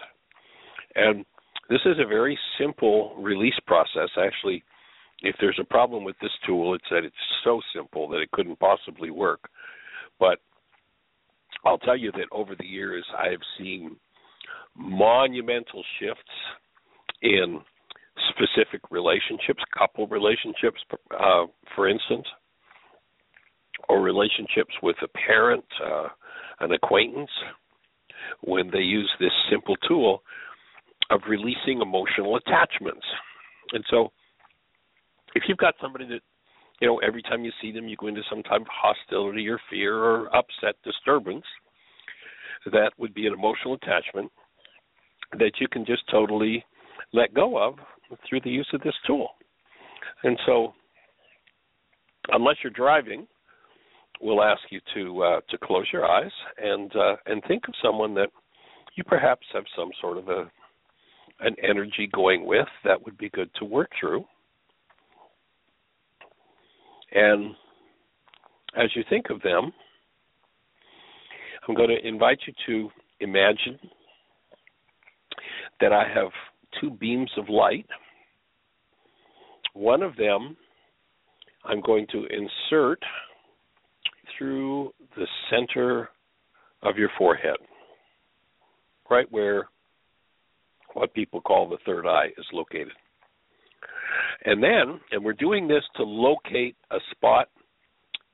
[0.95, 1.25] And
[1.69, 4.09] this is a very simple release process.
[4.17, 4.63] Actually,
[5.23, 8.59] if there's a problem with this tool, it's that it's so simple that it couldn't
[8.59, 9.49] possibly work.
[10.19, 10.39] But
[11.65, 13.95] I'll tell you that over the years, I've seen
[14.75, 16.21] monumental shifts
[17.21, 17.61] in
[18.29, 20.79] specific relationships, couple relationships,
[21.17, 22.25] uh, for instance,
[23.87, 26.07] or relationships with a parent, uh,
[26.59, 27.31] an acquaintance,
[28.41, 30.21] when they use this simple tool
[31.11, 33.05] of releasing emotional attachments.
[33.71, 34.11] And so,
[35.35, 36.21] if you've got somebody that,
[36.79, 39.59] you know, every time you see them, you go into some type of hostility or
[39.69, 41.45] fear or upset disturbance,
[42.71, 44.31] that would be an emotional attachment
[45.37, 46.63] that you can just totally
[47.11, 47.75] let go of
[48.27, 49.29] through the use of this tool.
[50.23, 50.73] And so,
[52.29, 53.27] unless you're driving,
[54.21, 58.13] we'll ask you to uh, to close your eyes and uh, and think of someone
[58.15, 58.29] that
[58.95, 60.51] you perhaps have some sort of a
[61.39, 64.23] an energy going with that would be good to work through.
[67.13, 67.55] And
[68.75, 69.71] as you think of them,
[71.67, 72.89] I'm going to invite you to
[73.19, 73.79] imagine
[75.79, 76.29] that I have
[76.81, 77.85] two beams of light.
[79.73, 80.57] One of them
[81.65, 82.99] I'm going to insert
[84.37, 86.09] through the center
[86.81, 87.57] of your forehead,
[89.09, 89.69] right where
[90.93, 92.93] what people call the third eye is located.
[94.45, 97.49] And then, and we're doing this to locate a spot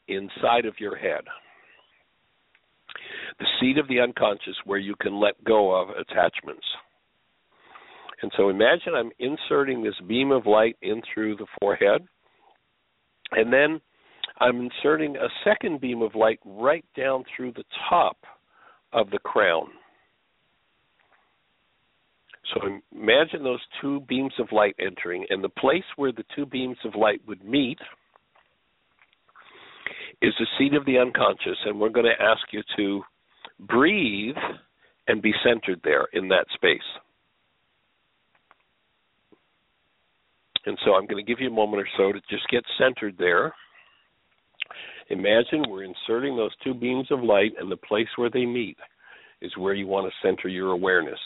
[0.08, 1.22] inside of your head.
[3.40, 6.66] the seat of the unconscious where you can let go of attachments.
[8.22, 12.06] And so imagine I'm inserting this beam of light in through the forehead,
[13.32, 13.80] and then
[14.40, 18.18] I'm inserting a second beam of light right down through the top
[18.92, 19.68] of the crown.
[22.54, 22.62] So
[22.96, 26.96] imagine those two beams of light entering, and the place where the two beams of
[26.96, 27.78] light would meet
[30.22, 33.02] is the seat of the unconscious, and we're going to ask you to
[33.60, 34.36] breathe
[35.08, 36.80] and be centered there in that space.
[40.66, 43.16] And so I'm going to give you a moment or so to just get centered
[43.18, 43.54] there.
[45.10, 48.78] Imagine we're inserting those two beams of light, and the place where they meet
[49.42, 51.20] is where you want to center your awareness.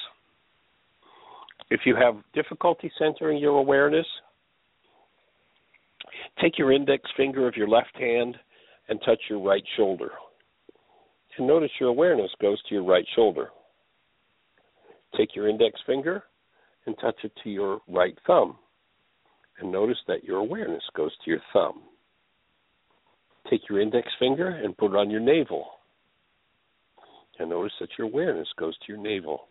[1.70, 4.06] If you have difficulty centering your awareness,
[6.42, 8.38] take your index finger of your left hand
[8.90, 10.12] and touch your right shoulder.
[11.38, 13.50] And notice your awareness goes to your right shoulder.
[15.18, 16.24] Take your index finger
[16.86, 18.58] and touch it to your right thumb.
[19.60, 21.84] And notice that your awareness goes to your thumb.
[23.50, 25.66] Take your index finger and put it on your navel.
[27.40, 29.48] And notice that your awareness goes to your navel.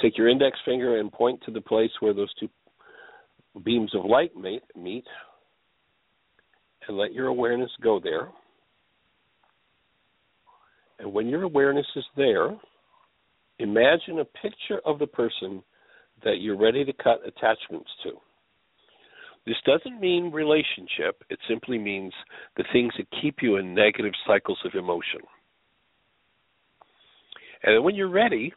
[0.00, 2.48] Take your index finger and point to the place where those two
[3.64, 5.04] beams of light meet,
[6.88, 8.28] and let your awareness go there.
[10.98, 12.54] And when your awareness is there,
[13.58, 15.62] imagine a picture of the person
[16.24, 18.12] that you're ready to cut attachments to.
[19.46, 22.12] This doesn't mean relationship, it simply means
[22.56, 25.20] the things that keep you in negative cycles of emotion.
[27.62, 28.52] And when you're ready,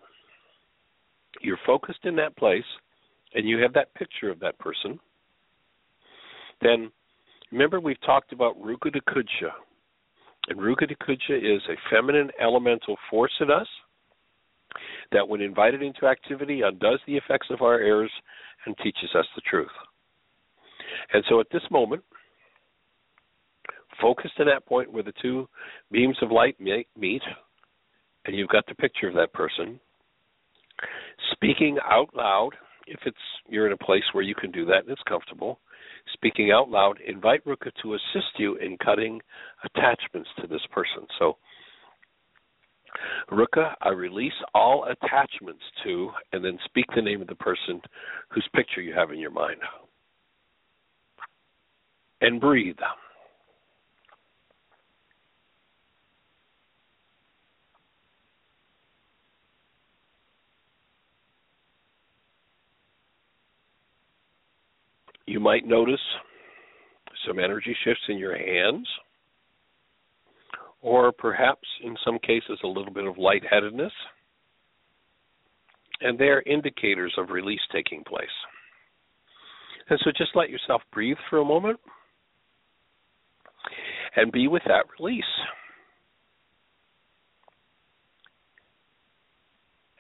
[1.42, 2.64] you're focused in that place,
[3.36, 5.00] and you have that picture of that person,
[6.62, 6.92] then
[7.52, 9.52] remember we've talked about Ruka Dakudsha.
[10.48, 13.68] And Ruka Dakudsha is a feminine elemental force in us
[15.12, 18.12] that, when invited into activity, undoes the effects of our errors
[18.66, 19.68] and teaches us the truth.
[21.14, 22.04] And so at this moment,
[24.02, 25.48] focused to that point where the two
[25.92, 27.22] beams of light meet,
[28.26, 29.80] and you've got the picture of that person,
[31.32, 32.52] speaking out loud,
[32.88, 33.18] if it's
[33.48, 35.60] you're in a place where you can do that and it's comfortable,
[36.14, 39.22] speaking out loud, invite Ruka to assist you in cutting
[39.64, 41.06] attachments to this person.
[41.20, 41.38] So
[43.32, 47.82] Ruka, I release all attachments to, and then speak the name of the person
[48.30, 49.60] whose picture you have in your mind.
[52.22, 52.76] And breathe.
[65.30, 66.02] You might notice
[67.28, 68.88] some energy shifts in your hands
[70.82, 73.92] or perhaps in some cases a little bit of lightheadedness.
[76.02, 78.26] And they're indicators of release taking place.
[79.92, 81.80] And so just let yourself breathe for a moment
[84.16, 85.24] and be with that release.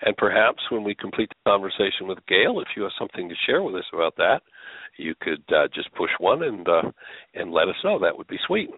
[0.01, 3.61] And perhaps when we complete the conversation with Gail, if you have something to share
[3.61, 4.41] with us about that,
[4.99, 6.91] you could uh, just push one and uh,
[7.33, 7.99] and let us know.
[7.99, 8.69] That would be sweet.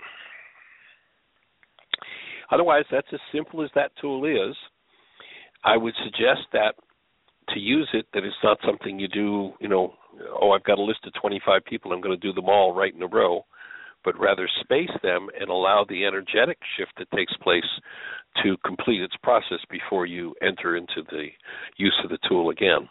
[2.52, 4.56] Otherwise, that's as simple as that tool is.
[5.64, 6.76] I would suggest that
[7.50, 9.94] to use it, that it's not something you do, you know,
[10.42, 12.94] oh, I've got a list of 25 people, I'm going to do them all right
[12.94, 13.46] in a row,
[14.04, 17.64] but rather space them and allow the energetic shift that takes place
[18.44, 21.28] to complete its process before you enter into the
[21.78, 22.88] use of the tool again.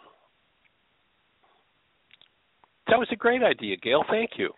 [2.91, 4.03] That was a great idea, Gail.
[4.09, 4.49] Thank you.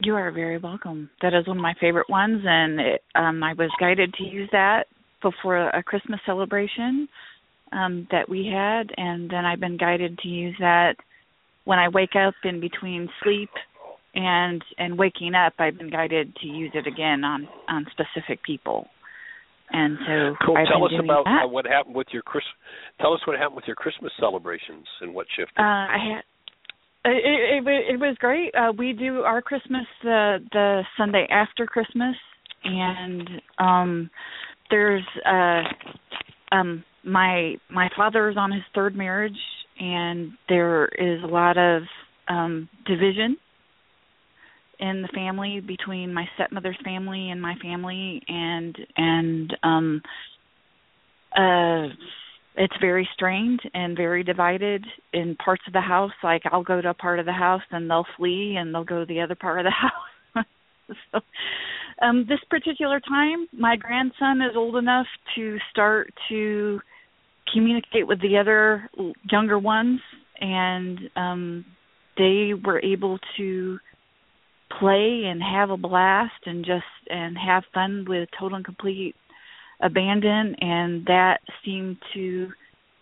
[0.00, 1.08] You are very welcome.
[1.22, 4.48] That is one of my favorite ones, and it, um, I was guided to use
[4.50, 4.86] that
[5.22, 7.08] before a Christmas celebration
[7.70, 10.96] um, that we had, and then I've been guided to use that
[11.64, 13.50] when I wake up in between sleep
[14.16, 15.52] and and waking up.
[15.60, 18.88] I've been guided to use it again on on specific people,
[19.70, 20.56] and so cool.
[20.56, 21.44] I've tell been us doing about that.
[21.44, 22.44] uh, what happened with your Chris.
[23.00, 25.58] Tell us what happened with your Christmas celebrations and what shifted.
[25.58, 26.22] Uh, I had
[27.04, 28.54] it, it, it, was great.
[28.54, 32.16] Uh, we do our Christmas the the Sunday after Christmas,
[32.64, 33.28] and
[33.58, 34.10] um,
[34.70, 35.62] there's uh,
[36.54, 39.38] um, my my father is on his third marriage,
[39.78, 41.82] and there is a lot of
[42.28, 43.36] um, division
[44.80, 50.02] in the family between my stepmother's family and my family, and and um,
[51.36, 51.88] uh
[52.58, 56.12] it's very strained and very divided in parts of the house.
[56.22, 59.00] Like I'll go to a part of the house and they'll flee and they'll go
[59.00, 59.70] to the other part of the
[60.34, 60.46] house.
[61.12, 61.20] so
[62.00, 66.80] Um, this particular time, my grandson is old enough to start to
[67.52, 68.88] communicate with the other
[69.30, 70.00] younger ones,
[70.40, 71.64] and um,
[72.16, 73.78] they were able to
[74.78, 79.16] play and have a blast and just and have fun with total and complete
[79.80, 82.48] abandon, and that seemed to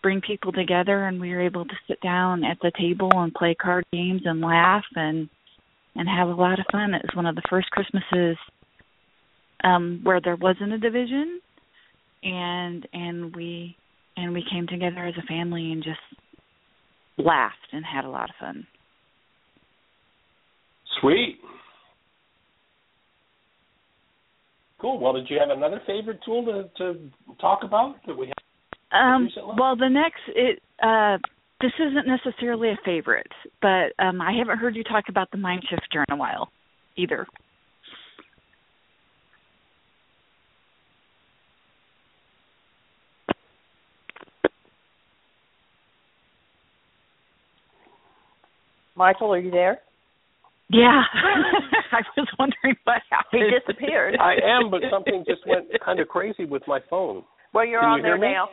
[0.03, 3.55] bring people together, and we were able to sit down at the table and play
[3.55, 5.29] card games and laugh and
[5.95, 6.93] and have a lot of fun.
[6.93, 8.37] It was one of the first Christmases
[9.63, 11.41] um where there wasn't a division
[12.23, 13.75] and and we
[14.15, 15.99] and we came together as a family and just
[17.17, 18.67] laughed and had a lot of fun.
[21.01, 21.39] Sweet.
[24.79, 24.99] Cool.
[24.99, 26.99] Well, did you have another favorite tool to to
[27.41, 28.35] talk about that we have?
[28.91, 29.55] Um recently?
[29.57, 31.17] well the next it uh
[31.59, 35.63] this isn't necessarily a favorite, but um I haven't heard you talk about the mind
[35.69, 36.49] shifter in a while
[36.95, 37.27] either.
[48.95, 49.79] Michael, are you there?
[50.69, 51.01] Yeah.
[51.91, 53.01] I was wondering what
[53.31, 54.17] He disappeared.
[54.21, 57.23] I am, but something just went kind of crazy with my phone.
[57.53, 58.49] Well, you're Can on you there now.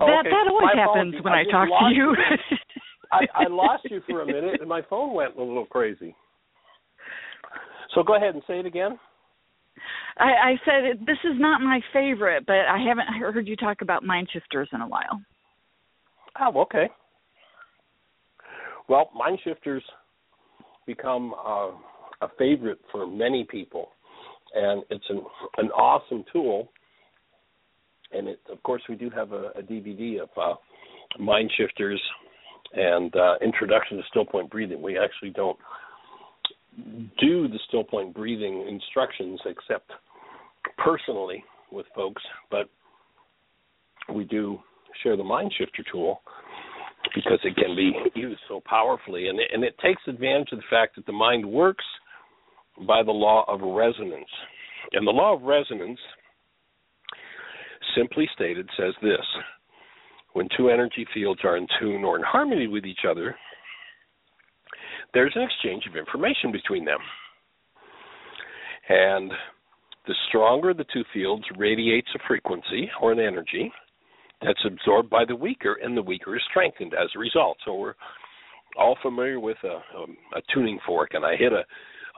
[0.00, 0.30] Oh, that okay.
[0.30, 1.24] that always My happens apologies.
[1.24, 2.16] when I, just talk to you.
[3.12, 6.16] I, I lost you for a minute, and my phone went a little crazy.
[7.94, 8.98] So go ahead and say it again.
[10.16, 13.82] I, I said it- this is not my favorite, but I haven't heard you talk
[13.82, 15.20] about mind shifters in a while.
[16.40, 16.88] Oh, okay.
[18.88, 19.82] Well, mind shifters
[20.86, 21.70] become uh,
[22.22, 23.88] a favorite for many people,
[24.54, 25.22] and it's an
[25.58, 26.68] an awesome tool.
[28.12, 30.54] And it, of course, we do have a, a DVD of uh,
[31.18, 32.00] mind shifters
[32.74, 34.82] and uh, introduction to still point breathing.
[34.82, 35.58] We actually don't
[37.18, 39.90] do the still point breathing instructions except
[40.78, 42.68] personally with folks, but
[44.14, 44.58] we do
[45.02, 46.20] share the mind shifter tool
[47.14, 49.28] because it can be used so powerfully.
[49.28, 51.84] And it, and it takes advantage of the fact that the mind works
[52.86, 54.30] by the law of resonance.
[54.92, 56.00] And the law of resonance
[57.96, 59.26] simply stated says this.
[60.32, 63.36] When two energy fields are in tune or in harmony with each other
[65.14, 66.98] there's an exchange of information between them.
[68.88, 69.30] And
[70.06, 73.72] the stronger the two fields radiates a frequency or an energy
[74.44, 77.56] that's absorbed by the weaker, and the weaker is strengthened as a result.
[77.64, 77.94] So we're
[78.78, 79.68] all familiar with a,
[79.98, 81.64] a, a tuning fork, and I hit a,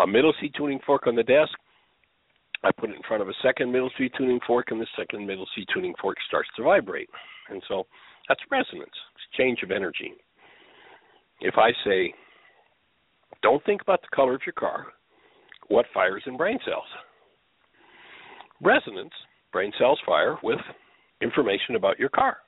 [0.02, 1.52] a middle C tuning fork on the desk.
[2.62, 5.26] I put it in front of a second middle C tuning fork, and the second
[5.26, 7.10] middle C tuning fork starts to vibrate.
[7.50, 7.86] And so
[8.28, 8.94] that's resonance,
[9.28, 10.12] exchange of energy.
[11.40, 12.14] If I say,
[13.42, 14.86] don't think about the color of your car,
[15.68, 16.86] what fires in brain cells?
[18.62, 19.12] Resonance,
[19.52, 20.60] brain cells fire with
[21.20, 22.38] information about your car.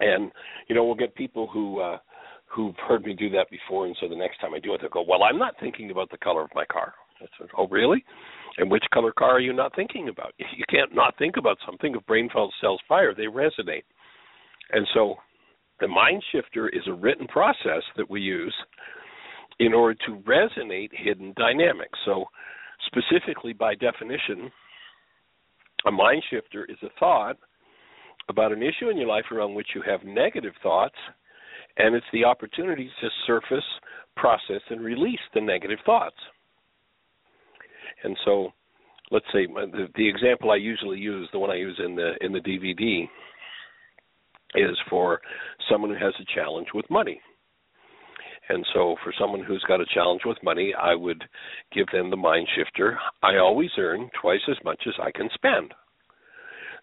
[0.00, 0.30] And
[0.68, 1.98] you know, we'll get people who uh
[2.46, 4.90] who've heard me do that before and so the next time I do it they'll
[4.90, 6.94] go, Well, I'm not thinking about the color of my car.
[7.20, 8.04] I said, Oh really?
[8.58, 10.34] And which color car are you not thinking about?
[10.38, 13.84] You can't not think about something if brain cells fire, they resonate.
[14.72, 15.14] And so
[15.80, 18.54] the mind shifter is a written process that we use
[19.58, 21.98] in order to resonate hidden dynamics.
[22.04, 22.24] So
[22.86, 24.50] specifically by definition,
[25.86, 27.36] a mind shifter is a thought
[28.28, 30.94] about an issue in your life around which you have negative thoughts,
[31.78, 33.64] and it's the opportunity to surface,
[34.16, 36.16] process, and release the negative thoughts.
[38.04, 38.52] And so,
[39.10, 42.12] let's say uh, the, the example I usually use, the one I use in the
[42.20, 43.08] in the DVD,
[44.54, 45.20] is for
[45.70, 47.20] someone who has a challenge with money.
[48.52, 51.24] And so, for someone who's got a challenge with money, I would
[51.74, 52.98] give them the mind shifter.
[53.22, 55.72] I always earn twice as much as I can spend.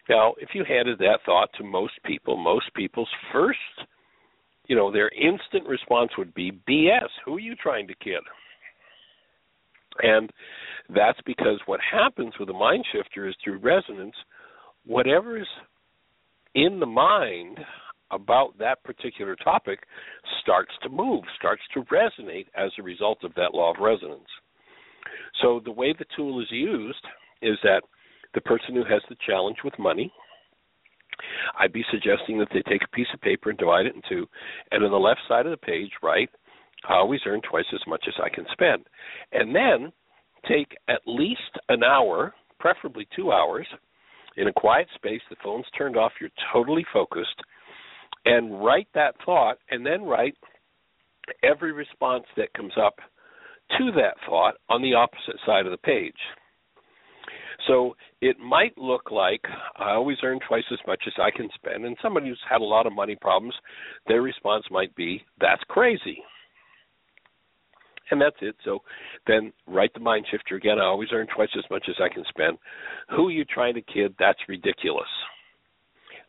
[0.08, 3.86] Now, if you handed that thought to most people, most people's first,
[4.66, 7.08] you know, their instant response would be BS.
[7.24, 8.22] Who are you trying to kid?
[10.02, 10.28] And
[10.92, 14.16] that's because what happens with a mind shifter is through resonance,
[14.84, 15.46] whatever is
[16.56, 17.60] in the mind
[18.10, 19.80] about that particular topic
[20.42, 24.28] starts to move, starts to resonate as a result of that law of resonance.
[25.42, 27.04] So the way the tool is used
[27.42, 27.82] is that
[28.34, 30.12] the person who has the challenge with money,
[31.58, 34.26] I'd be suggesting that they take a piece of paper and divide it in two,
[34.70, 36.30] and on the left side of the page write,
[36.88, 38.86] I always earn twice as much as I can spend.
[39.32, 39.92] And then
[40.48, 43.66] take at least an hour, preferably two hours,
[44.36, 47.40] in a quiet space, the phone's turned off, you're totally focused,
[48.24, 50.36] and write that thought, and then write
[51.42, 52.96] every response that comes up
[53.78, 56.12] to that thought on the opposite side of the page.
[57.66, 59.42] So it might look like
[59.76, 62.64] I always earn twice as much as I can spend, and somebody who's had a
[62.64, 63.54] lot of money problems,
[64.06, 66.24] their response might be, "That's crazy."
[68.10, 68.56] And that's it.
[68.64, 68.82] So
[69.26, 70.80] then write the mind shifter again.
[70.80, 72.58] I always earn twice as much as I can spend.
[73.10, 74.16] Who are you trying to kid?
[74.18, 75.08] That's ridiculous.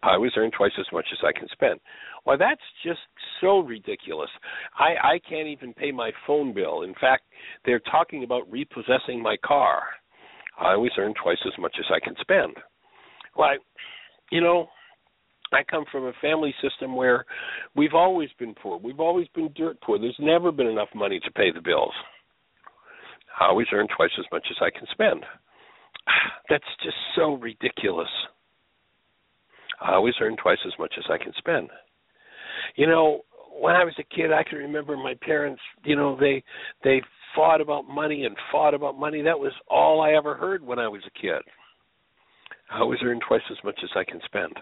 [0.03, 1.79] I always earn twice as much as I can spend.
[2.23, 2.99] Why, that's just
[3.39, 4.29] so ridiculous.
[4.77, 6.81] I, I can't even pay my phone bill.
[6.83, 7.23] In fact,
[7.65, 9.83] they're talking about repossessing my car.
[10.59, 12.55] I always earn twice as much as I can spend.
[13.35, 13.57] Why,
[14.31, 14.67] you know,
[15.53, 17.25] I come from a family system where
[17.75, 18.77] we've always been poor.
[18.77, 19.99] We've always been dirt poor.
[19.99, 21.93] There's never been enough money to pay the bills.
[23.39, 25.23] I always earn twice as much as I can spend.
[26.49, 28.09] That's just so ridiculous.
[29.81, 31.69] I always earn twice as much as I can spend.
[32.75, 33.21] You know,
[33.59, 35.61] when I was a kid, I can remember my parents.
[35.83, 36.43] You know, they
[36.83, 37.01] they
[37.35, 39.21] fought about money and fought about money.
[39.21, 41.41] That was all I ever heard when I was a kid.
[42.71, 44.53] I always earn twice as much as I can spend.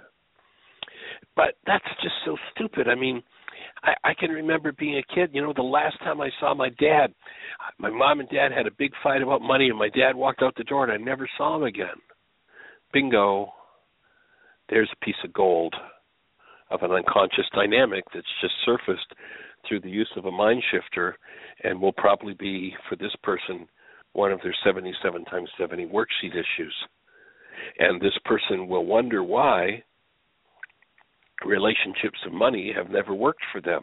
[1.36, 2.88] But that's just so stupid.
[2.88, 3.22] I mean,
[3.84, 5.30] I, I can remember being a kid.
[5.34, 7.14] You know, the last time I saw my dad,
[7.78, 10.56] my mom and dad had a big fight about money, and my dad walked out
[10.58, 11.88] the door, and I never saw him again.
[12.92, 13.54] Bingo
[14.70, 15.76] there's a piece of gold
[16.72, 19.14] of an unconscious dynamic that's just surfaced
[19.68, 21.18] through the use of a mind shifter
[21.64, 23.68] and will probably be for this person
[24.14, 26.76] one of their 77 times 70 worksheet issues.
[27.80, 29.84] And this person will wonder why
[31.46, 33.82] relationships of money have never worked for them.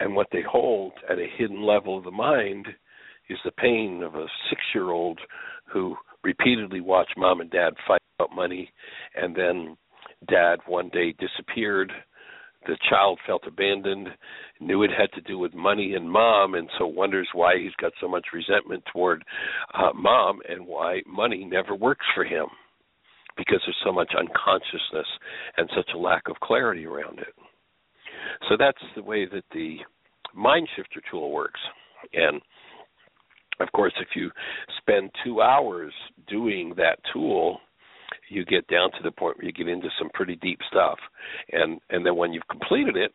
[0.00, 2.66] And what they hold at a hidden level of the mind
[3.28, 5.18] is the pain of a six year old
[5.72, 5.96] who
[6.26, 8.68] repeatedly watched mom and dad fight about money,
[9.14, 9.76] and then
[10.28, 11.92] dad one day disappeared.
[12.66, 14.08] The child felt abandoned,
[14.60, 17.92] knew it had to do with money and mom, and so wonders why he's got
[18.00, 19.22] so much resentment toward
[19.72, 22.46] uh, mom and why money never works for him
[23.36, 25.06] because there's so much unconsciousness
[25.58, 27.34] and such a lack of clarity around it.
[28.48, 29.76] So that's the way that the
[30.34, 31.60] mind shifter tool works.
[32.12, 32.40] And
[33.60, 34.30] of course, if you
[34.78, 35.92] spend two hours
[36.28, 37.60] doing that tool,
[38.28, 40.98] you get down to the point where you get into some pretty deep stuff,
[41.52, 43.12] and and then when you've completed it,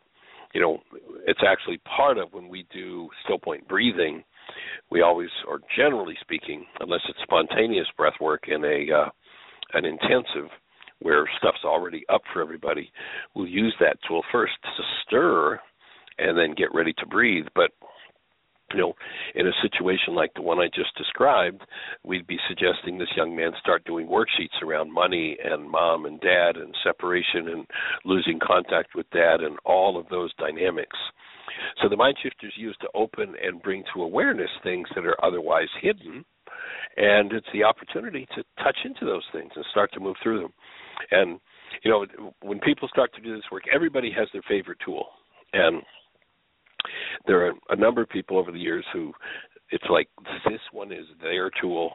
[0.54, 0.80] you know,
[1.28, 4.24] it's actually part of when we do still point breathing.
[4.90, 9.10] We always, or generally speaking, unless it's spontaneous breath work in a uh,
[9.74, 10.50] an intensive
[11.00, 12.92] where stuff's already up for everybody,
[13.36, 15.60] we'll use that tool first to stir
[16.20, 17.46] and then get ready to breathe.
[17.56, 17.72] But
[18.74, 18.94] you know,
[19.36, 21.62] in a situation like the one I just described,
[22.04, 26.58] we'd be suggesting this young man start doing worksheets around money and mom and dad
[26.58, 27.66] and separation and
[28.06, 30.98] losing contact with dad and all of those dynamics.
[31.82, 35.24] So the mind shifter is used to open and bring to awareness things that are
[35.24, 36.24] otherwise hidden,
[36.98, 40.54] and it's the opportunity to touch into those things and start to move through them.
[41.12, 41.40] And
[41.84, 42.06] you know,
[42.42, 45.08] when people start to do this work, everybody has their favorite tool,
[45.54, 45.82] and
[47.28, 49.14] there are a number of people over the years who
[49.72, 50.10] it's like
[50.50, 51.94] this one is their tool.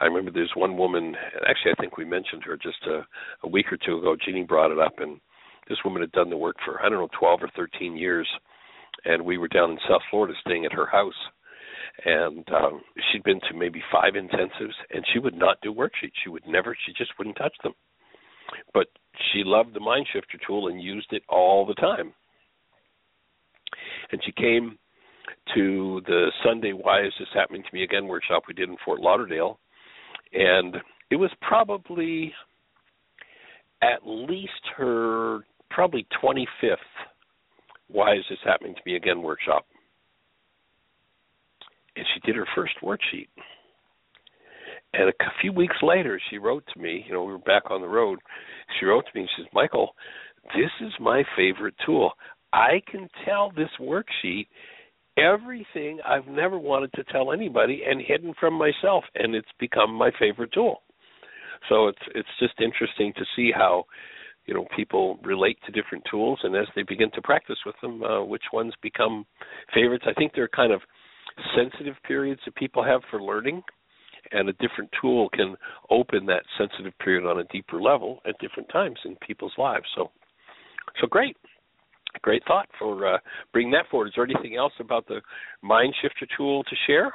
[0.00, 1.14] I remember there's one woman,
[1.48, 3.06] actually, I think we mentioned her just a,
[3.44, 4.16] a week or two ago.
[4.16, 5.20] Jeanie brought it up, and
[5.68, 8.28] this woman had done the work for, I don't know, 12 or 13 years.
[9.04, 11.14] And we were down in South Florida staying at her house.
[12.04, 16.18] And um, she'd been to maybe five intensives, and she would not do worksheets.
[16.22, 17.72] She would never, she just wouldn't touch them.
[18.74, 18.88] But
[19.32, 22.12] she loved the Mind Shifter tool and used it all the time
[24.12, 24.78] and she came
[25.54, 29.00] to the Sunday Why Is This Happening to Me Again workshop we did in Fort
[29.00, 29.58] Lauderdale,
[30.32, 30.76] and
[31.10, 32.32] it was probably
[33.82, 35.40] at least her
[35.70, 36.76] probably 25th
[37.88, 39.66] Why Is This Happening to Me Again workshop.
[41.96, 43.28] And she did her first worksheet.
[44.92, 47.04] And a few weeks later, she wrote to me.
[47.06, 48.18] You know, we were back on the road.
[48.78, 49.94] She wrote to me and she says, "Michael,
[50.54, 52.12] this is my favorite tool.
[52.52, 54.46] I can tell this worksheet
[55.18, 60.10] everything I've never wanted to tell anybody and hidden from myself, and it's become my
[60.18, 60.82] favorite tool.
[61.68, 63.84] So it's it's just interesting to see how
[64.44, 68.02] you know people relate to different tools, and as they begin to practice with them,
[68.02, 69.26] uh, which ones become
[69.74, 70.04] favorites.
[70.06, 70.80] I think they're kind of
[71.56, 73.62] sensitive periods that people have for learning,
[74.32, 75.56] and a different tool can
[75.90, 79.86] open that sensitive period on a deeper level at different times in people's lives.
[79.96, 80.10] So,
[81.00, 81.36] so great
[82.22, 83.18] great thought for uh,
[83.52, 84.08] bringing that forward.
[84.08, 85.20] Is there anything else about the
[85.62, 87.12] Mind Shifter tool to share?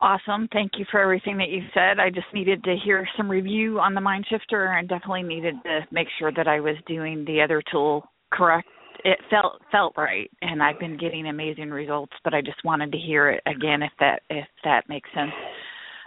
[0.00, 0.48] Awesome.
[0.52, 1.98] Thank you for everything that you said.
[1.98, 5.80] I just needed to hear some review on the Mind Shifter and definitely needed to
[5.90, 8.68] make sure that I was doing the other tool correct.
[9.04, 12.98] It felt felt right and I've been getting amazing results, but I just wanted to
[12.98, 15.30] hear it again if that if that makes sense.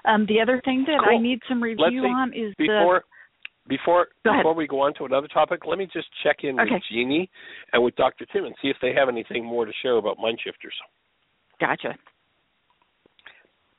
[0.06, 3.04] Um, the other thing that I need some review on is Before
[3.68, 6.72] before before we go on to another topic, let me just check in Okay.
[6.74, 7.30] with Jeanie
[7.74, 8.26] and with Dr.
[8.26, 10.74] Tim and see if they have anything more to share about mind shifters.
[11.60, 11.96] gotcha.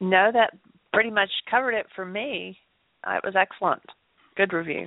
[0.01, 0.55] No, that
[0.93, 2.59] pretty much covered it for me.
[3.05, 3.83] Uh, it was excellent.
[4.37, 4.87] Good review.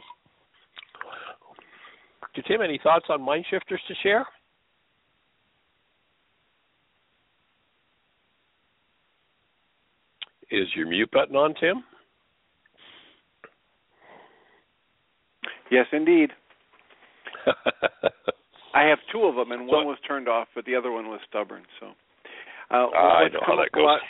[2.22, 2.42] Dr.
[2.48, 4.26] Tim, any thoughts on mind shifters to share?
[10.52, 11.84] Is your mute button on, Tim?
[15.72, 16.32] Yes, indeed.
[18.74, 21.08] I have two of them, and So- one was turned off, but the other one
[21.10, 21.64] was stubborn.
[21.80, 21.88] So,
[22.72, 23.86] uh, I what's know come how up that a goes.
[23.86, 24.02] lot-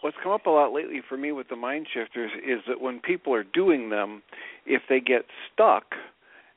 [0.00, 3.00] what's come up a lot lately for me with the mind shifters is that when
[3.00, 4.22] people are doing them,
[4.66, 5.94] if they get stuck,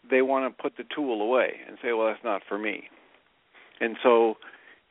[0.09, 2.89] they want to put the tool away and say, "Well, that's not for me."
[3.81, 4.37] And so,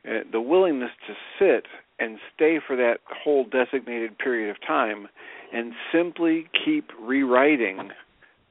[0.07, 1.67] uh, the willingness to sit
[1.99, 5.07] and stay for that whole designated period of time
[5.51, 7.91] and simply keep rewriting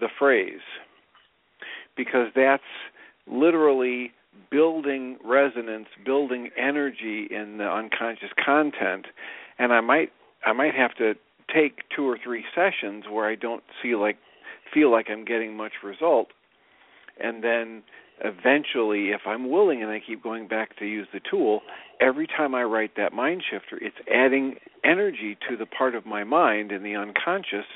[0.02, 0.60] the phrase
[1.96, 2.62] because that's
[3.26, 4.12] literally
[4.50, 9.06] building resonance, building energy in the unconscious content,
[9.58, 10.10] and I might
[10.44, 11.14] I might have to
[11.54, 14.18] take two or three sessions where I don't see like
[14.74, 16.28] feel like I'm getting much result,
[17.22, 17.82] and then
[18.24, 21.60] eventually, if I'm willing and I keep going back to use the tool,
[22.00, 26.24] every time I write that mind shifter, it's adding energy to the part of my
[26.24, 27.66] mind in the unconscious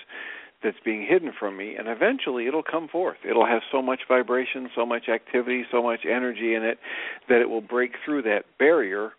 [0.63, 3.19] that's being hidden from me and eventually it'll come forth.
[3.29, 6.79] It'll have so much vibration so much activity so much energy in it
[7.29, 9.13] that it will break through that barrier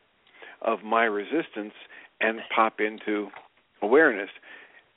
[0.61, 1.73] of my resistance
[2.19, 3.27] and pop into
[3.81, 4.29] awareness.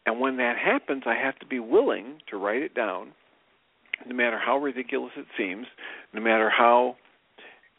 [0.06, 3.12] And when that happens i have to be willing to write it down
[4.06, 5.66] no matter how ridiculous it seems
[6.14, 6.96] no matter how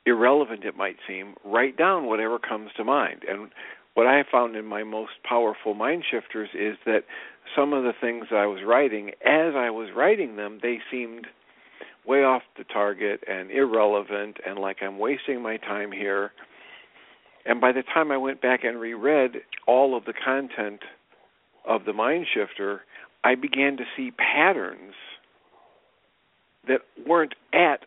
[0.05, 3.21] irrelevant it might seem write down whatever comes to mind.
[3.27, 3.49] And
[3.93, 7.03] what I have found in my most powerful mind shifters is that
[7.55, 11.27] some of the things I was writing, as I was writing them, they seemed
[12.05, 16.31] way off the target and irrelevant and like I'm wasting my time here.
[17.45, 19.37] And by the time I went back and reread
[19.67, 20.81] all of the content
[21.67, 22.81] of the mind shifter,
[23.23, 24.93] I began to see patterns
[26.67, 27.81] that weren't at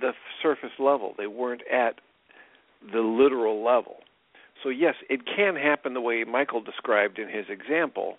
[0.00, 0.12] the
[0.42, 1.14] surface level.
[1.16, 1.96] They weren't at
[2.92, 3.96] the literal level.
[4.62, 8.16] So, yes, it can happen the way Michael described in his example,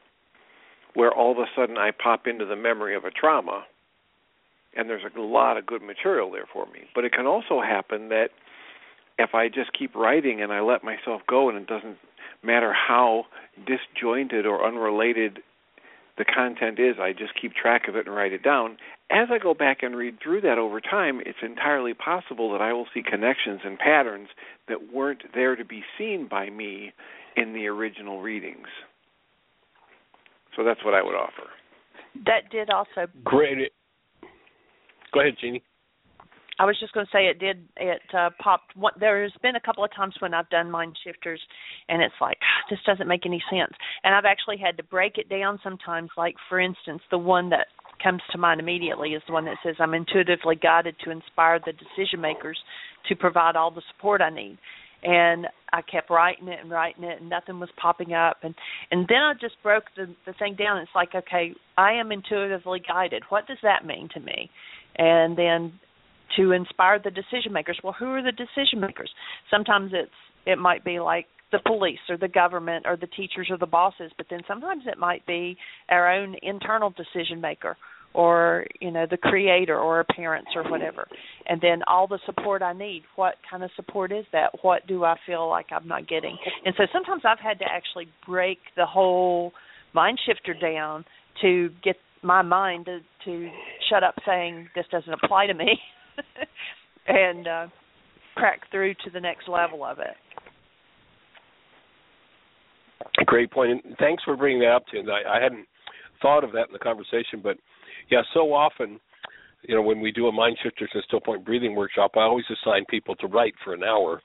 [0.98, 3.66] where all of a sudden I pop into the memory of a trauma,
[4.76, 6.86] and there's a lot of good material there for me.
[6.96, 8.30] But it can also happen that
[9.20, 11.98] if I just keep writing and I let myself go, and it doesn't
[12.42, 13.26] matter how
[13.68, 15.44] disjointed or unrelated
[16.18, 18.78] the content is, I just keep track of it and write it down.
[19.12, 22.74] As I go back and read through that over time, it's entirely possible that I
[22.74, 24.30] will see connections and patterns
[24.68, 26.92] that weren't there to be seen by me
[27.36, 28.66] in the original readings.
[30.58, 31.48] So that's what I would offer.
[32.26, 33.72] That did also Great.
[35.14, 35.64] Go ahead, Jeanie.
[36.60, 37.68] I was just going to say it did.
[37.78, 38.76] It uh, popped.
[38.76, 41.40] One, there's been a couple of times when I've done mind shifters,
[41.88, 43.74] and it's like "Ah, this doesn't make any sense.
[44.04, 46.10] And I've actually had to break it down sometimes.
[46.18, 47.68] Like for instance, the one that
[48.04, 51.74] comes to mind immediately is the one that says, "I'm intuitively guided to inspire the
[51.74, 52.58] decision makers
[53.08, 54.58] to provide all the support I need."
[55.08, 58.40] And I kept writing it and writing it, and nothing was popping up.
[58.44, 58.54] And
[58.92, 60.80] and then I just broke the the thing down.
[60.80, 63.24] It's like, okay, I am intuitively guided.
[63.30, 64.50] What does that mean to me?
[64.98, 65.80] And then
[66.36, 67.80] to inspire the decision makers.
[67.82, 69.10] Well, who are the decision makers?
[69.50, 70.12] Sometimes it's
[70.46, 74.12] it might be like the police or the government or the teachers or the bosses,
[74.18, 75.56] but then sometimes it might be
[75.88, 77.78] our own internal decision maker
[78.18, 81.08] or you know the creator or parents or whatever.
[81.48, 83.04] And then all the support I need.
[83.16, 84.50] What kind of support is that?
[84.64, 86.36] What do I feel like I'm not getting?
[86.66, 89.54] And so sometimes I've had to actually break the whole
[89.94, 91.06] mind shifter down
[91.44, 93.50] to get my mind to, to
[93.88, 95.78] shut up saying this doesn't apply to me
[97.08, 97.68] and uh,
[98.36, 100.16] crack through to the next level of it.
[103.28, 103.52] Great.
[103.56, 105.06] And thanks for bringing that up, Tim.
[105.08, 105.68] I, I hadn't
[106.20, 107.58] thought of that in the conversation, but
[108.10, 109.00] yeah, so often,
[109.64, 112.46] you know, when we do a mind shifters and still point breathing workshop, I always
[112.50, 114.22] assign people to write for an hour.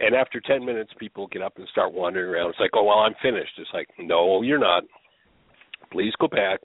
[0.00, 2.50] And after 10 minutes, people get up and start wandering around.
[2.50, 3.52] It's like, oh, well, I'm finished.
[3.58, 4.84] It's like, no, you're not.
[5.90, 6.60] Please go back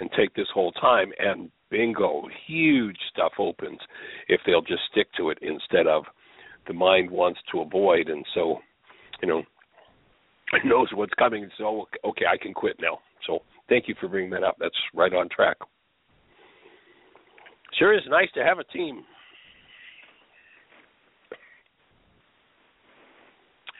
[0.00, 1.12] and take this whole time.
[1.18, 3.78] And bingo, huge stuff opens
[4.28, 6.04] if they'll just stick to it instead of
[6.66, 8.08] the mind wants to avoid.
[8.08, 8.58] And so,
[9.20, 9.42] you know,
[10.64, 11.48] knows what's coming.
[11.58, 12.98] So, okay, I can quit now.
[13.26, 14.56] So, thank you for bringing that up.
[14.60, 15.56] That's right on track.
[17.78, 19.02] Sure is nice to have a team.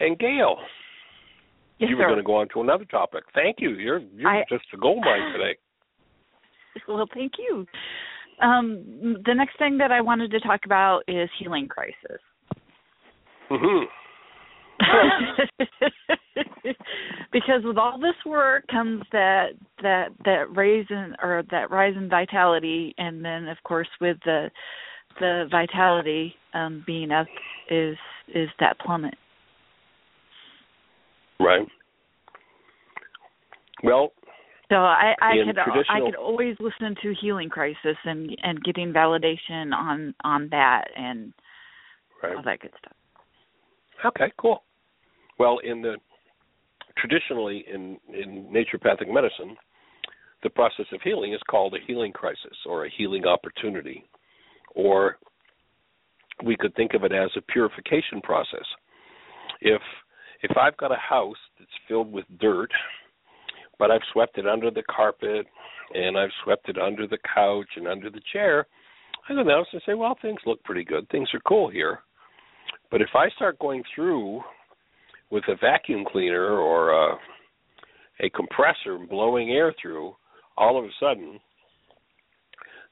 [0.00, 0.56] And Gail,
[1.78, 2.06] Yes, you were sir.
[2.08, 3.24] going to go on to another topic.
[3.34, 3.70] Thank you.
[3.70, 5.56] You're you're I- just a gold mine today.
[6.88, 7.66] Well, thank you.
[8.40, 8.82] Um,
[9.26, 12.18] the next thing that I wanted to talk about is healing crisis.
[13.50, 13.84] hmm
[17.32, 19.48] because with all this work comes that
[19.82, 24.50] that that raise in or that rise in vitality and then of course with the
[25.20, 27.26] the vitality um being up
[27.70, 27.96] is
[28.34, 29.14] is that plummet
[31.40, 31.66] Right.
[33.82, 34.12] Well,
[34.70, 39.72] so i i could i could always listen to healing crisis and and getting validation
[39.74, 41.32] on on that and
[42.22, 42.36] right.
[42.36, 42.92] all that good stuff
[44.04, 44.62] Okay, cool.
[45.42, 45.96] Well, in the
[46.96, 49.56] traditionally in in naturopathic medicine,
[50.44, 54.04] the process of healing is called a healing crisis or a healing opportunity,
[54.76, 55.18] or
[56.44, 58.64] we could think of it as a purification process.
[59.60, 59.82] If
[60.44, 62.70] if I've got a house that's filled with dirt,
[63.80, 65.44] but I've swept it under the carpet
[65.92, 68.68] and I've swept it under the couch and under the chair,
[69.28, 71.08] I go down and say, well, things look pretty good.
[71.08, 71.98] Things are cool here.
[72.92, 74.42] But if I start going through
[75.32, 77.18] with a vacuum cleaner or a,
[78.20, 80.14] a compressor blowing air through,
[80.58, 81.40] all of a sudden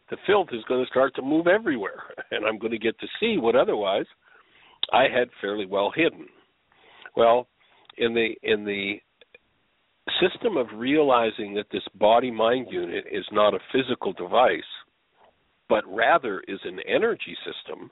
[0.09, 3.07] the filth is going to start to move everywhere, and I'm going to get to
[3.21, 4.07] see what otherwise
[4.93, 6.27] I had fairly well hidden.
[7.15, 7.47] Well,
[7.99, 8.95] in the in the
[10.21, 14.63] system of realizing that this body mind unit is not a physical device,
[15.69, 17.91] but rather is an energy system,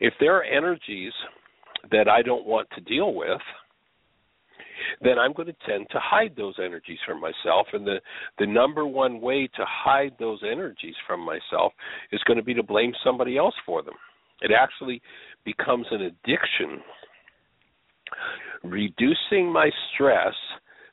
[0.00, 1.12] if there are energies
[1.90, 3.40] that I don't want to deal with,
[5.02, 7.66] then I'm going to tend to hide those energies from myself.
[7.72, 8.00] And the,
[8.38, 11.72] the number one way to hide those energies from myself
[12.12, 13.94] is going to be to blame somebody else for them.
[14.40, 15.02] It actually
[15.44, 16.82] becomes an addiction.
[18.64, 20.34] Reducing my stress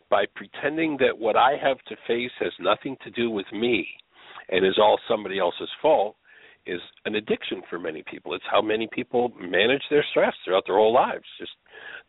[0.10, 3.88] by pretending that what I have to face has nothing to do with me
[4.50, 6.16] and is all somebody else's fault
[6.68, 8.34] is an addiction for many people.
[8.34, 11.52] It's how many people manage their stress throughout their whole lives, just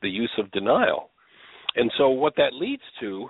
[0.03, 1.11] the use of denial.
[1.77, 3.29] And so, what that leads to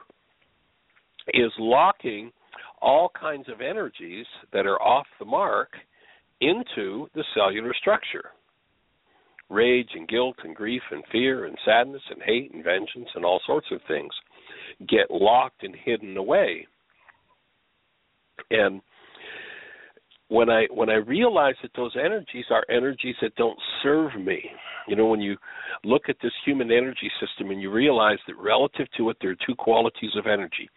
[1.35, 2.33] is locking
[2.81, 5.71] all kinds of energies that are off the mark
[6.41, 8.31] into the cellular structure
[9.51, 13.41] rage and guilt and grief and fear and sadness and hate and vengeance and all
[13.47, 14.13] sorts of things
[14.89, 16.67] get locked and hidden away.
[18.51, 18.81] And
[20.29, 24.51] when I when I realize that those energies are energies that don't serve me,
[24.87, 25.37] you know, when you
[25.85, 29.47] look at this human energy system and you realize that relative to it, there are
[29.47, 30.69] two qualities of energy.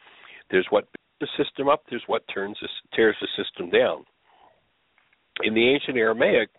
[0.49, 0.85] There's what
[1.19, 1.83] builds the system up.
[1.89, 2.57] There's what turns
[2.95, 4.05] tears the system down.
[5.43, 6.49] In the ancient Aramaic,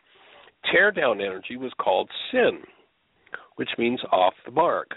[0.71, 2.61] tear down energy was called sin,
[3.57, 4.91] which means off the mark.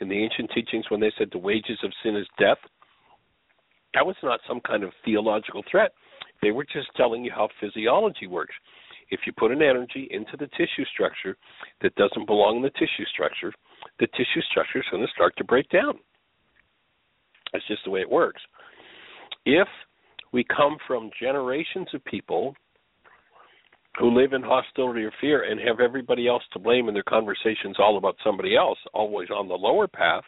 [0.00, 2.58] In the ancient teachings, when they said the wages of sin is death,
[3.94, 5.92] that was not some kind of theological threat.
[6.42, 8.54] They were just telling you how physiology works.
[9.10, 11.36] If you put an energy into the tissue structure
[11.82, 13.52] that doesn't belong in the tissue structure,
[14.00, 15.98] the tissue structure is going to start to break down.
[17.52, 18.40] That's just the way it works.
[19.44, 19.68] If
[20.32, 22.54] we come from generations of people
[23.98, 27.76] who live in hostility or fear and have everybody else to blame in their conversations
[27.78, 30.24] all about somebody else, always on the lower path,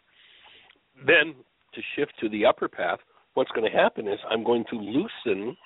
[1.07, 1.35] then
[1.75, 2.99] to shift to the upper path,
[3.33, 5.57] what's going to happen is I'm going to loosen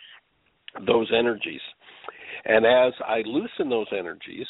[0.86, 1.60] those energies.
[2.44, 4.46] And as I loosen those energies,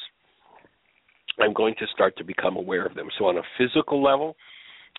[1.40, 3.08] I'm going to start to become aware of them.
[3.18, 4.36] So, on a physical level,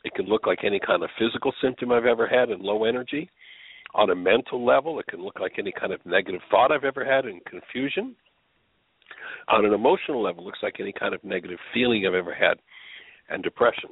[0.04, 3.30] it can look like any kind of physical symptom I've ever had and low energy.
[3.96, 7.04] On a mental level, it can look like any kind of negative thought I've ever
[7.04, 8.16] had and confusion.
[9.50, 12.60] On an emotional level, it looks like any kind of negative feeling I've ever had
[13.30, 13.90] and depression.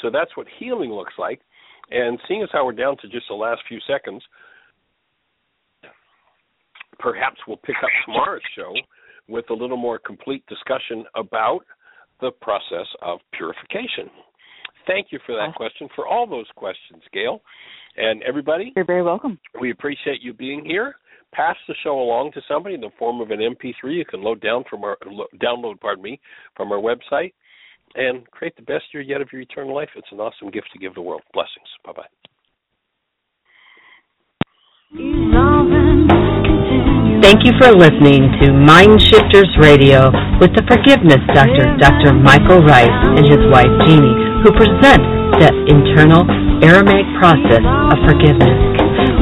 [0.00, 1.40] So that's what healing looks like.
[1.90, 4.22] And seeing as how we're down to just the last few seconds,
[6.98, 8.72] perhaps we'll pick up tomorrow's show
[9.28, 11.60] with a little more complete discussion about
[12.20, 14.10] the process of purification.
[14.86, 17.42] Thank you for that question, for all those questions, Gail.
[17.96, 19.38] And everybody, You're very welcome.
[19.60, 20.94] we appreciate you being here.
[21.32, 24.40] Pass the show along to somebody in the form of an MP3 you can load
[24.40, 26.20] down from our lo- download, pardon me,
[26.56, 27.32] from our website,
[27.96, 29.88] and create the best year yet of your eternal life.
[29.96, 31.22] It's an awesome gift to give the world.
[31.34, 31.68] Blessings.
[31.84, 32.06] Bye bye.
[37.26, 42.14] Thank you for listening to Mind Shifters Radio with the Forgiveness Doctor, Dr.
[42.14, 42.86] Michael Ryce,
[43.18, 44.14] and his wife Jeanie,
[44.46, 45.02] who present
[45.42, 46.22] the internal
[46.62, 48.54] Aramaic process of forgiveness.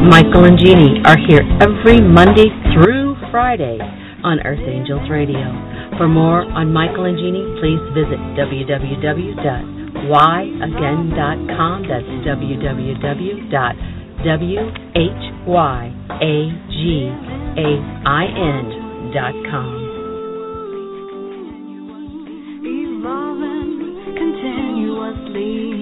[0.05, 3.81] Michael and Jeanie are here every Monday through Friday
[4.21, 5.49] on Earth Angels Radio.
[5.97, 8.21] For more on Michael and Jeanie, please visit
[14.25, 14.73] W-H-Y-A-G-A-I-N
[19.13, 19.69] dot com.
[22.65, 25.74] Evolving continuously.